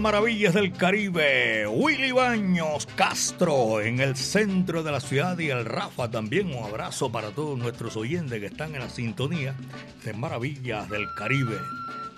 Maravillas 0.06 0.54
del 0.54 0.72
Caribe. 0.72 1.66
Willy 1.66 2.12
Baños 2.12 2.88
Castro 2.96 3.82
en 3.82 4.00
el 4.00 4.16
centro 4.16 4.84
de 4.84 4.92
la 4.92 5.00
ciudad 5.00 5.36
y 5.40 5.50
el 5.50 5.66
Rafa 5.66 6.12
también. 6.12 6.54
Un 6.56 6.64
abrazo 6.64 7.12
para 7.12 7.32
todos 7.32 7.58
nuestros 7.58 7.98
oyentes 7.98 8.40
que 8.40 8.46
están 8.46 8.76
en 8.76 8.82
la 8.82 8.90
sintonía 8.90 9.56
de 10.04 10.14
Maravillas 10.14 10.88
del 10.92 11.08
Caribe. 11.18 11.58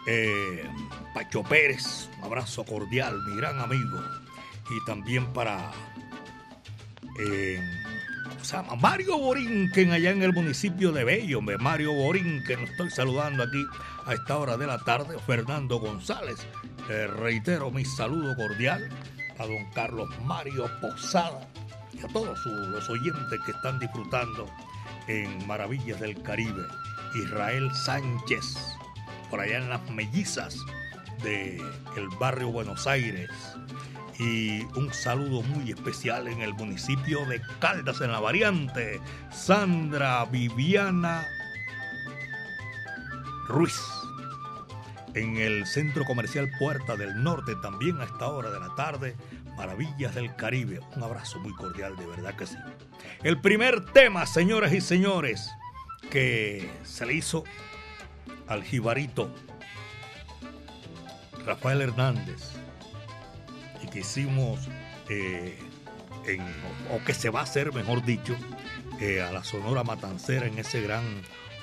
Eh, 0.06 0.64
Pacho 1.14 1.44
Pérez, 1.44 2.10
un 2.18 2.26
abrazo 2.26 2.66
cordial, 2.66 3.22
mi 3.26 3.38
gran 3.38 3.58
amigo. 3.58 4.02
Y 4.70 4.86
también 4.86 5.32
para 5.32 5.72
eh, 7.22 7.62
¿cómo 8.26 8.44
se 8.44 8.58
llama? 8.58 8.76
Mario 8.76 9.18
Borinquen 9.18 9.94
allá 9.94 10.12
en 10.12 10.24
el 10.24 10.34
municipio 10.34 10.92
de 10.92 11.06
Bello. 11.06 11.40
Mario 11.40 11.94
Borinquen, 11.94 12.60
lo 12.60 12.66
estoy 12.66 12.90
saludando 12.90 13.44
aquí 13.44 13.66
a 14.08 14.14
esta 14.14 14.38
hora 14.38 14.58
de 14.58 14.66
la 14.66 14.80
tarde. 14.80 15.18
Fernando 15.26 15.80
González, 15.80 16.48
reitero 16.88 17.70
mi 17.70 17.84
saludo 17.84 18.36
cordial 18.36 18.90
a 19.38 19.46
don 19.46 19.70
Carlos 19.76 20.10
Mario 20.24 20.70
Posada 20.82 21.48
y 21.94 22.00
a 22.00 22.08
todos 22.08 22.40
los 22.46 22.90
oyentes 22.90 23.40
que 23.46 23.52
están 23.52 23.80
disfrutando 23.80 24.50
en 25.08 25.46
Maravillas 25.46 26.00
del 26.00 26.22
Caribe. 26.24 26.64
Israel 27.16 27.70
Sánchez, 27.74 28.58
por 29.30 29.42
allá 29.42 29.58
en 29.58 29.70
las 29.70 29.90
mellizas 29.92 30.58
del 31.22 31.62
el 31.96 32.08
barrio 32.20 32.50
Buenos 32.50 32.88
Aires. 32.88 33.30
Y 34.20 34.62
un 34.78 34.92
saludo 34.94 35.44
muy 35.44 35.72
especial 35.72 36.28
en 36.28 36.42
el 36.42 36.54
municipio 36.54 37.26
de 37.26 37.42
Caldas, 37.60 38.02
en 38.02 38.12
la 38.12 38.20
variante. 38.20 39.00
Sandra 39.32 40.26
Viviana 40.26 41.28
Ruiz 43.48 43.97
en 45.18 45.38
el 45.38 45.66
Centro 45.66 46.06
Comercial 46.06 46.50
Puerta 46.60 46.96
del 46.96 47.24
Norte, 47.24 47.56
también 47.62 48.00
a 48.00 48.06
esta 48.06 48.28
hora 48.28 48.50
de 48.52 48.60
la 48.60 48.74
tarde, 48.76 49.16
Maravillas 49.56 50.16
del 50.16 50.36
Caribe. 50.36 50.80
Un 50.96 51.04
abrazo 51.04 51.40
muy 51.40 51.54
cordial, 51.54 51.96
de 51.98 52.06
verdad 52.06 52.36
que 52.36 52.46
sí. 52.46 52.58
El 53.24 53.42
primer 53.42 53.86
tema, 53.86 54.26
señoras 54.26 54.74
y 54.74 54.82
señores, 54.82 55.50
que 56.12 56.70
se 56.84 57.06
le 57.06 57.14
hizo 57.14 57.44
al 58.48 58.64
jibarito 58.64 59.34
Rafael 61.46 61.82
Hernández 61.82 62.52
y 63.84 63.88
que 63.88 64.00
hicimos 64.00 64.68
eh, 65.10 65.58
o 66.92 67.04
que 67.04 67.14
se 67.14 67.30
va 67.30 67.42
a 67.42 67.44
hacer, 67.44 67.74
mejor 67.74 68.04
dicho, 68.04 68.36
eh, 69.00 69.22
a 69.22 69.32
la 69.32 69.44
Sonora 69.44 69.84
Matancera 69.84 70.46
en 70.46 70.58
ese 70.58 70.82
gran 70.82 71.04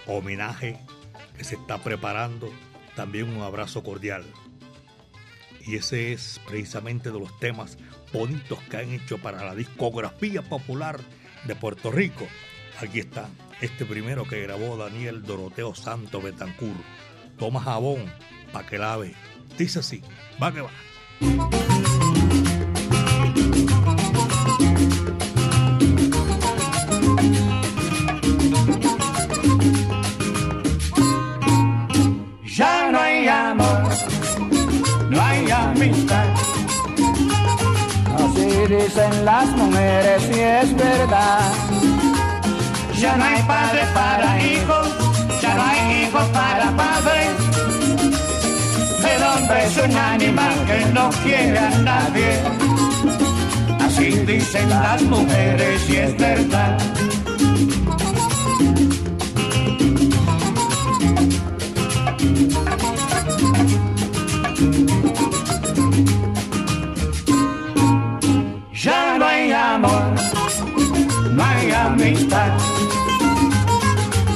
homenaje 0.07 0.79
que 1.37 1.45
se 1.45 1.57
está 1.57 1.79
preparando. 1.79 2.51
También 2.97 3.29
un 3.29 3.43
abrazo 3.43 3.83
cordial. 3.83 4.25
Y 5.67 5.77
ese 5.77 6.13
es 6.13 6.41
precisamente 6.47 7.11
de 7.11 7.19
los 7.19 7.39
temas 7.41 7.79
bonitos 8.13 8.59
que 8.71 8.77
han 8.77 8.91
hecho 8.91 9.19
para 9.19 9.45
la 9.45 9.55
discografía 9.55 10.43
popular 10.43 11.01
de 11.47 11.57
Puerto 11.57 11.91
Rico. 11.91 12.27
Aquí 12.81 13.01
está 13.01 13.29
este 13.61 13.85
primero 13.85 14.25
que 14.25 14.43
grabó 14.43 14.77
Daniel 14.77 15.23
Doroteo 15.23 15.75
Santo 15.75 16.21
Betancur. 16.21 16.75
Toma 17.39 17.61
jabón 17.61 18.05
para 18.53 18.67
que 18.67 18.79
lave. 18.79 19.15
Dice 19.59 19.79
así, 19.81 20.03
va 20.43 20.53
que 20.53 20.61
va. 20.61 21.64
Dicen 38.85 39.25
las 39.25 39.47
mujeres 39.57 40.23
y 40.31 40.41
es 40.41 40.77
verdad. 40.77 41.53
Ya 42.99 43.17
no 43.17 43.25
hay 43.25 43.43
padre 43.43 43.83
para 43.95 44.43
hijos, 44.43 44.89
ya 45.41 45.55
no 45.55 45.63
hay 45.63 46.03
hijos 46.03 46.25
para 46.29 46.71
padres. 46.77 47.31
El 49.15 49.23
hombre 49.23 49.65
es 49.65 49.77
un 49.77 49.97
animal 49.97 50.55
que 50.67 50.93
no 50.93 51.11
quiere 51.23 51.59
a 51.59 51.71
nadie. 51.79 52.31
Así 53.81 54.11
dicen 54.27 54.69
las 54.69 55.03
mujeres 55.03 55.89
y 55.89 55.97
es 55.97 56.17
verdad. 56.17 56.79
No 71.33 71.45
hay 71.45 71.71
amistad. 71.73 72.53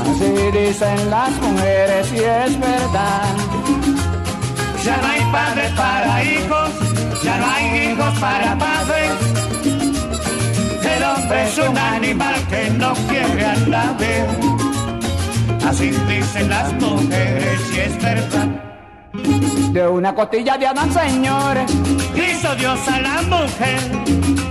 Así 0.03 0.31
dicen 0.53 1.11
las 1.11 1.31
mujeres 1.41 2.13
y 2.13 2.19
es 2.19 2.61
verdad. 2.61 3.35
Ya 4.85 4.97
no 4.97 5.09
hay 5.09 5.21
padres 5.33 5.71
para 5.73 6.25
hijos, 6.25 6.71
ya 7.23 7.39
no 7.39 7.47
hay 7.47 7.91
hijos 7.91 8.19
para 8.19 8.59
padres. 8.59 9.13
El 10.95 11.03
hombre 11.05 11.49
es 11.49 11.59
un 11.59 11.79
animal 11.79 12.35
que 12.49 12.71
no 12.71 12.95
quiere 13.09 13.45
a 13.45 13.57
nadie. 13.67 14.27
Así 15.69 15.91
dicen 16.09 16.49
las 16.49 16.73
mujeres 16.75 17.61
y 17.75 17.81
es 17.81 18.03
verdad. 18.03 18.68
De 19.73 19.87
una 19.87 20.15
costilla 20.15 20.57
de 20.57 20.67
Adán, 20.67 20.93
señores, 20.93 21.71
hizo 22.15 22.55
Dios 22.57 22.79
a 22.89 23.01
la 23.01 23.23
mujer 23.23 23.81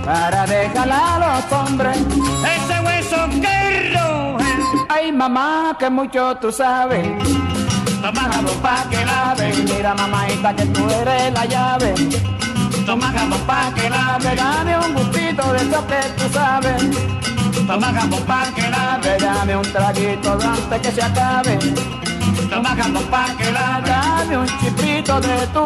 para 0.04 0.46
dejarla 0.46 1.16
a 1.16 1.18
los 1.18 1.52
hombres. 1.52 1.98
Ese 1.98 2.80
hueso 2.80 3.16
que 3.42 3.90
ruge. 3.92 4.86
Ay, 4.88 5.12
mamá, 5.12 5.76
que 5.78 5.90
mucho 5.90 6.36
tú 6.40 6.50
sabes. 6.52 7.06
Toma 8.00 8.22
jabón 8.32 8.58
pa' 8.62 8.84
que 8.88 9.04
lave. 9.04 9.52
Mira, 9.64 9.94
mamáita, 9.94 10.54
que 10.54 10.66
tú 10.66 10.88
eres 10.88 11.32
la 11.32 11.44
llave. 11.46 11.94
Toma 12.86 13.12
jabón 13.12 13.40
pa' 13.40 13.72
que 13.74 13.90
lave. 13.90 14.36
Dame 14.36 14.78
un 14.78 14.94
gustito 14.94 15.52
de 15.52 15.58
eso 15.58 15.86
que 15.86 16.00
tú 16.16 16.32
sabes. 16.32 16.82
Toma 17.66 17.92
jabón 17.92 18.22
pa' 18.24 18.46
que 18.54 18.70
lave. 18.70 19.16
Dame 19.18 19.56
un 19.56 19.72
traguito 19.72 20.38
antes 20.40 20.80
que 20.80 20.92
se 20.92 21.02
acabe. 21.02 21.58
Jabón 22.46 23.04
pa' 23.10 23.34
que 23.36 23.50
lave. 23.50 23.88
Dame 23.88 24.38
un 24.38 24.46
chipito 24.46 25.20
de 25.20 25.46
tu. 25.52 25.64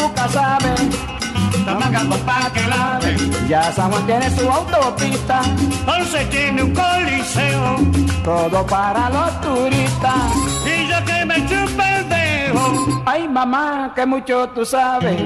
Toma 1.66 1.86
jabón 1.92 2.20
pa' 2.20 2.50
que 2.52 2.62
lave. 2.66 3.16
Ya 3.48 3.70
San 3.72 3.90
Juan 3.90 4.06
tiene 4.06 4.30
su 4.30 4.48
autopista. 4.48 5.42
Ponce 5.84 6.24
tiene 6.26 6.62
un 6.62 6.74
coliseo. 6.74 7.76
Todo 8.24 8.66
para 8.66 9.10
los 9.10 9.40
turistas. 9.40 10.32
Y 10.64 10.88
yo 10.88 11.04
que 11.04 11.24
me 11.24 11.36
chupe 11.46 11.84
el 11.96 12.08
dedo. 12.08 13.02
Ay, 13.04 13.28
mamá, 13.28 13.92
que 13.94 14.06
mucho 14.06 14.48
tú 14.54 14.64
sabes. 14.64 15.20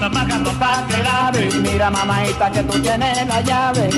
Jabón 0.00 0.56
pa' 0.58 0.84
que 0.88 1.02
lave. 1.02 1.50
Mira, 1.60 1.90
mamáita, 1.90 2.50
que 2.50 2.62
tú 2.62 2.78
tienes 2.80 3.26
la 3.26 3.40
llave. 3.40 3.90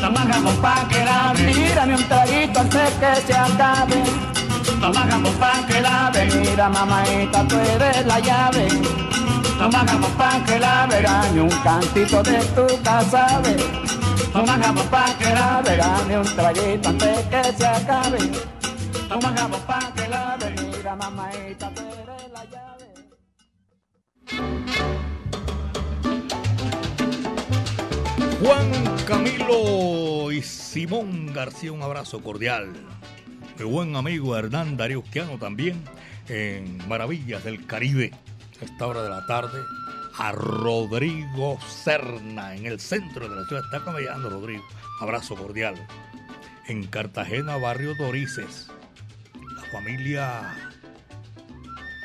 Jabón 0.00 0.56
pa' 0.62 0.86
que 0.88 1.04
lave. 1.04 1.52
Tírame 1.52 1.94
un 1.96 2.04
traguito 2.08 2.60
antes 2.60 2.90
que 3.00 3.10
se 3.26 3.34
acabe. 3.34 4.31
Toma 4.82 5.06
jabón 5.06 5.34
pa' 5.38 5.64
que 5.68 5.80
lave. 5.80 6.26
Mira, 6.40 6.68
mamáita, 6.68 7.46
tú 7.46 7.56
eres 7.56 8.04
la 8.04 8.18
llave. 8.18 8.66
Toma 9.56 9.86
jabón 9.86 10.12
pa' 10.18 10.42
que 10.44 10.58
lave. 10.58 11.02
Dame 11.02 11.40
un 11.40 11.56
cantito 11.62 12.20
de 12.24 12.38
tu 12.56 12.66
casabe. 12.82 13.56
Toma 14.32 14.58
jabón 14.60 14.88
pa' 14.88 15.16
que 15.20 15.32
lave. 15.32 15.76
Dame 15.76 16.18
un 16.18 16.26
traguito 16.34 16.88
antes 16.88 17.18
que 17.30 17.42
se 17.56 17.66
acabe. 17.66 18.18
Toma 19.08 19.32
jabón 19.36 19.60
pa' 19.68 19.92
que 19.94 20.08
lave. 20.08 20.50
Mira, 20.50 20.96
mamáita, 20.96 21.70
tú 21.76 21.82
eres 22.02 22.32
la 22.32 22.44
llave. 22.52 22.88
Juan 28.42 28.68
Camilo 29.06 30.32
y 30.32 30.42
Simón 30.42 31.32
García, 31.32 31.70
un 31.70 31.82
abrazo 31.82 32.20
cordial. 32.20 32.72
Mi 33.62 33.70
buen 33.70 33.94
amigo 33.94 34.36
Hernán 34.36 34.76
Darío 34.76 34.98
Usquiano 34.98 35.38
también 35.38 35.84
en 36.28 36.78
Maravillas 36.88 37.44
del 37.44 37.64
Caribe, 37.64 38.10
a 38.60 38.64
esta 38.64 38.88
hora 38.88 39.04
de 39.04 39.08
la 39.08 39.24
tarde. 39.26 39.60
A 40.18 40.32
Rodrigo 40.32 41.60
Serna 41.60 42.56
en 42.56 42.66
el 42.66 42.80
centro 42.80 43.28
de 43.28 43.36
la 43.36 43.46
ciudad. 43.46 43.62
Está 43.64 43.84
camellando 43.84 44.30
Rodrigo. 44.30 44.64
Abrazo 44.98 45.36
cordial. 45.36 45.76
En 46.66 46.88
Cartagena, 46.88 47.56
barrio 47.56 47.94
Dorices. 47.94 48.68
La 49.54 49.62
familia 49.70 50.56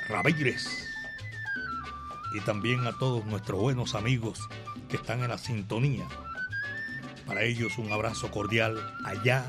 Ramírez. 0.10 0.68
Y 2.36 2.40
también 2.42 2.86
a 2.86 2.96
todos 3.00 3.26
nuestros 3.26 3.60
buenos 3.60 3.96
amigos 3.96 4.48
que 4.90 4.98
están 4.98 5.24
en 5.24 5.30
la 5.30 5.40
sintonía. 5.40 6.06
Para 7.26 7.42
ellos 7.42 7.80
un 7.80 7.92
abrazo 7.92 8.30
cordial 8.30 8.78
allá 9.04 9.44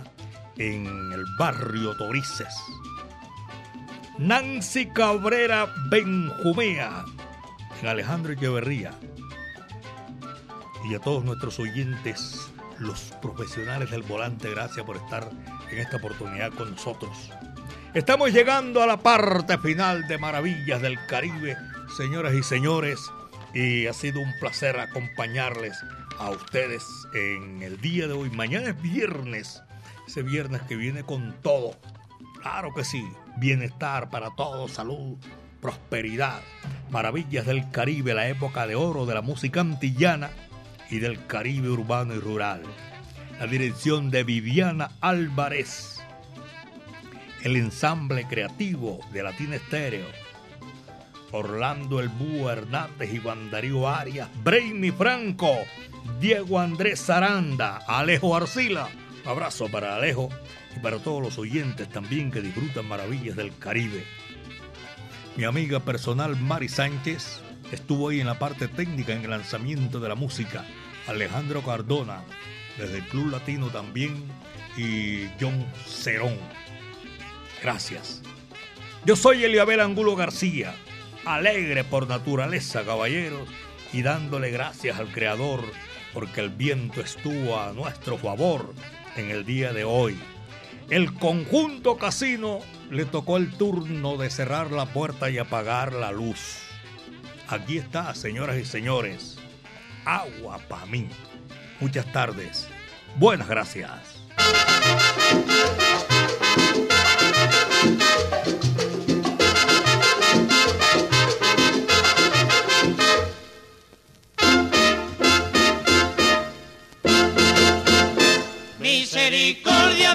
en 0.58 1.12
el 1.12 1.24
barrio 1.38 1.96
Torices. 1.96 2.54
Nancy 4.18 4.86
Cabrera 4.86 5.72
Benjumea, 5.88 7.04
en 7.80 7.88
Alejandro 7.88 8.32
Echeverría. 8.32 8.92
Y 10.90 10.94
a 10.94 10.98
todos 10.98 11.24
nuestros 11.24 11.58
oyentes, 11.60 12.50
los 12.78 13.12
profesionales 13.22 13.90
del 13.90 14.02
volante, 14.02 14.50
gracias 14.50 14.84
por 14.84 14.96
estar 14.96 15.30
en 15.70 15.78
esta 15.78 15.98
oportunidad 15.98 16.52
con 16.52 16.72
nosotros. 16.72 17.30
Estamos 17.94 18.32
llegando 18.32 18.82
a 18.82 18.86
la 18.86 18.98
parte 18.98 19.58
final 19.58 20.06
de 20.08 20.18
Maravillas 20.18 20.82
del 20.82 20.98
Caribe, 21.06 21.56
señoras 21.96 22.34
y 22.34 22.42
señores, 22.42 23.00
y 23.54 23.86
ha 23.86 23.92
sido 23.92 24.20
un 24.20 24.32
placer 24.40 24.78
acompañarles 24.78 25.78
a 26.18 26.30
ustedes 26.30 26.84
en 27.14 27.62
el 27.62 27.80
día 27.80 28.08
de 28.08 28.12
hoy. 28.12 28.30
Mañana 28.30 28.70
es 28.70 28.82
viernes, 28.82 29.62
ese 30.08 30.22
viernes 30.22 30.62
que 30.62 30.74
viene 30.74 31.02
con 31.02 31.34
todo. 31.42 31.72
Claro 32.40 32.72
que 32.72 32.82
sí, 32.82 33.06
bienestar 33.36 34.08
para 34.08 34.34
todos, 34.34 34.72
salud, 34.72 35.18
prosperidad, 35.60 36.40
maravillas 36.90 37.44
del 37.44 37.70
Caribe, 37.70 38.14
la 38.14 38.26
época 38.26 38.66
de 38.66 38.74
oro 38.74 39.04
de 39.04 39.14
la 39.14 39.20
música 39.20 39.60
antillana 39.60 40.30
y 40.88 40.98
del 41.00 41.26
Caribe 41.26 41.68
urbano 41.68 42.14
y 42.14 42.20
rural. 42.20 42.62
La 43.38 43.46
dirección 43.46 44.10
de 44.10 44.24
Viviana 44.24 44.92
Álvarez. 45.02 46.02
El 47.42 47.56
ensamble 47.56 48.26
creativo 48.26 49.00
de 49.12 49.22
Latina 49.22 49.56
Estéreo. 49.56 50.06
Orlando 51.32 52.00
El 52.00 52.08
Búho 52.08 52.50
Hernández 52.50 53.12
y 53.12 53.20
Darío 53.50 53.86
Arias. 53.86 54.30
Brainy 54.42 54.90
Franco. 54.90 55.54
Diego 56.18 56.58
Andrés 56.58 57.04
Zaranda. 57.04 57.76
Alejo 57.86 58.34
Arcila. 58.34 58.88
Abrazo 59.28 59.68
para 59.68 59.94
Alejo 59.94 60.30
y 60.74 60.80
para 60.80 61.00
todos 61.00 61.20
los 61.20 61.36
oyentes 61.36 61.86
también 61.90 62.30
que 62.30 62.40
disfrutan 62.40 62.88
maravillas 62.88 63.36
del 63.36 63.54
Caribe. 63.58 64.02
Mi 65.36 65.44
amiga 65.44 65.80
personal 65.80 66.34
Mari 66.40 66.70
Sánchez 66.70 67.42
estuvo 67.70 68.08
ahí 68.08 68.20
en 68.20 68.26
la 68.26 68.38
parte 68.38 68.68
técnica 68.68 69.12
en 69.12 69.24
el 69.24 69.30
lanzamiento 69.30 70.00
de 70.00 70.08
la 70.08 70.14
música. 70.14 70.64
Alejandro 71.06 71.62
Cardona, 71.62 72.22
desde 72.78 72.98
el 72.98 73.04
Club 73.04 73.30
Latino 73.30 73.68
también, 73.68 74.24
y 74.78 75.28
John 75.38 75.66
Cerón. 75.86 76.38
Gracias. 77.62 78.22
Yo 79.04 79.14
soy 79.14 79.44
Eliabel 79.44 79.80
Angulo 79.80 80.16
García, 80.16 80.74
alegre 81.26 81.84
por 81.84 82.08
naturaleza, 82.08 82.82
caballeros, 82.82 83.46
y 83.92 84.00
dándole 84.00 84.50
gracias 84.50 84.98
al 84.98 85.12
Creador 85.12 85.64
porque 86.14 86.40
el 86.40 86.48
viento 86.48 87.02
estuvo 87.02 87.60
a 87.60 87.72
nuestro 87.74 88.16
favor 88.16 88.72
en 89.16 89.30
el 89.30 89.44
día 89.44 89.72
de 89.72 89.84
hoy. 89.84 90.18
El 90.90 91.14
conjunto 91.14 91.98
casino 91.98 92.60
le 92.90 93.04
tocó 93.04 93.36
el 93.36 93.52
turno 93.52 94.16
de 94.16 94.30
cerrar 94.30 94.70
la 94.70 94.86
puerta 94.86 95.28
y 95.30 95.38
apagar 95.38 95.92
la 95.92 96.12
luz. 96.12 96.58
Aquí 97.48 97.78
está, 97.78 98.14
señoras 98.14 98.58
y 98.58 98.64
señores, 98.64 99.38
agua 100.04 100.58
para 100.68 100.86
mí. 100.86 101.08
Muchas 101.80 102.10
tardes. 102.12 102.68
Buenas 103.16 103.48
gracias. 103.48 104.18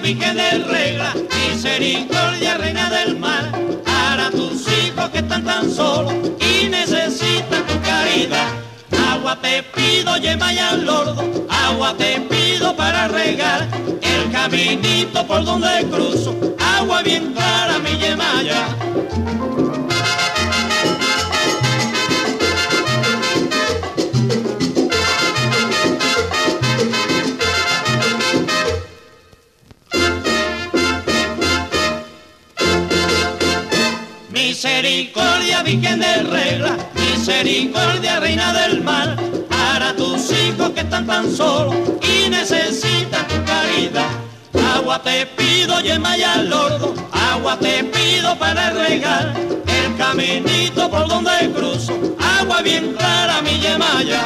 Virgen 0.00 0.36
de 0.36 0.72
regla, 0.72 1.14
misericordia, 1.14 2.56
reina 2.58 2.90
del 2.90 3.18
mar, 3.18 3.50
para 3.84 4.30
tus 4.30 4.66
hijos 4.68 5.10
que 5.10 5.18
están 5.18 5.44
tan 5.44 5.70
solos 5.70 6.12
y 6.40 6.68
necesitan 6.68 7.64
tu 7.66 7.80
caridad. 7.80 8.48
Agua 9.12 9.38
te 9.40 9.62
pido, 9.62 10.16
yema 10.16 10.52
y 10.52 10.58
al 10.58 10.84
lordo, 10.84 11.46
agua 11.48 11.94
te 11.96 12.20
pido 12.20 12.74
para 12.76 13.08
regar 13.08 13.68
el 14.02 14.30
caminito 14.32 15.26
por 15.26 15.44
donde 15.44 15.86
cruzo, 15.90 16.34
agua 16.58 17.02
bien 17.02 17.32
clara 17.32 17.78
mi 17.78 17.96
yemaya. 17.96 18.66
Virgen 35.64 35.98
de 35.98 36.22
regla, 36.24 36.76
misericordia, 36.94 38.20
reina 38.20 38.52
del 38.52 38.82
mar, 38.82 39.16
para 39.48 39.96
tus 39.96 40.30
hijos 40.30 40.70
que 40.70 40.80
están 40.80 41.06
tan 41.06 41.34
solos 41.34 41.74
y 42.02 42.28
necesitan 42.28 43.26
tu 43.26 43.42
caridad. 43.46 44.10
Agua 44.76 45.02
te 45.02 45.24
pido, 45.24 45.80
yema 45.80 46.18
y 46.18 46.22
al 46.22 46.50
lordo, 46.50 46.94
agua 47.12 47.58
te 47.58 47.82
pido 47.84 48.38
para 48.38 48.70
regar 48.72 49.34
el 49.66 49.96
caminito 49.96 50.90
por 50.90 51.08
donde 51.08 51.50
cruzo, 51.54 51.94
agua 52.38 52.60
bien 52.60 52.92
clara 52.92 53.40
mi 53.40 53.58
yemaya. 53.58 54.22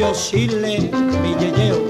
Cabio, 0.00 0.14
Chile, 0.14 0.78
mi 1.22 1.32
yeyeo, 1.44 1.89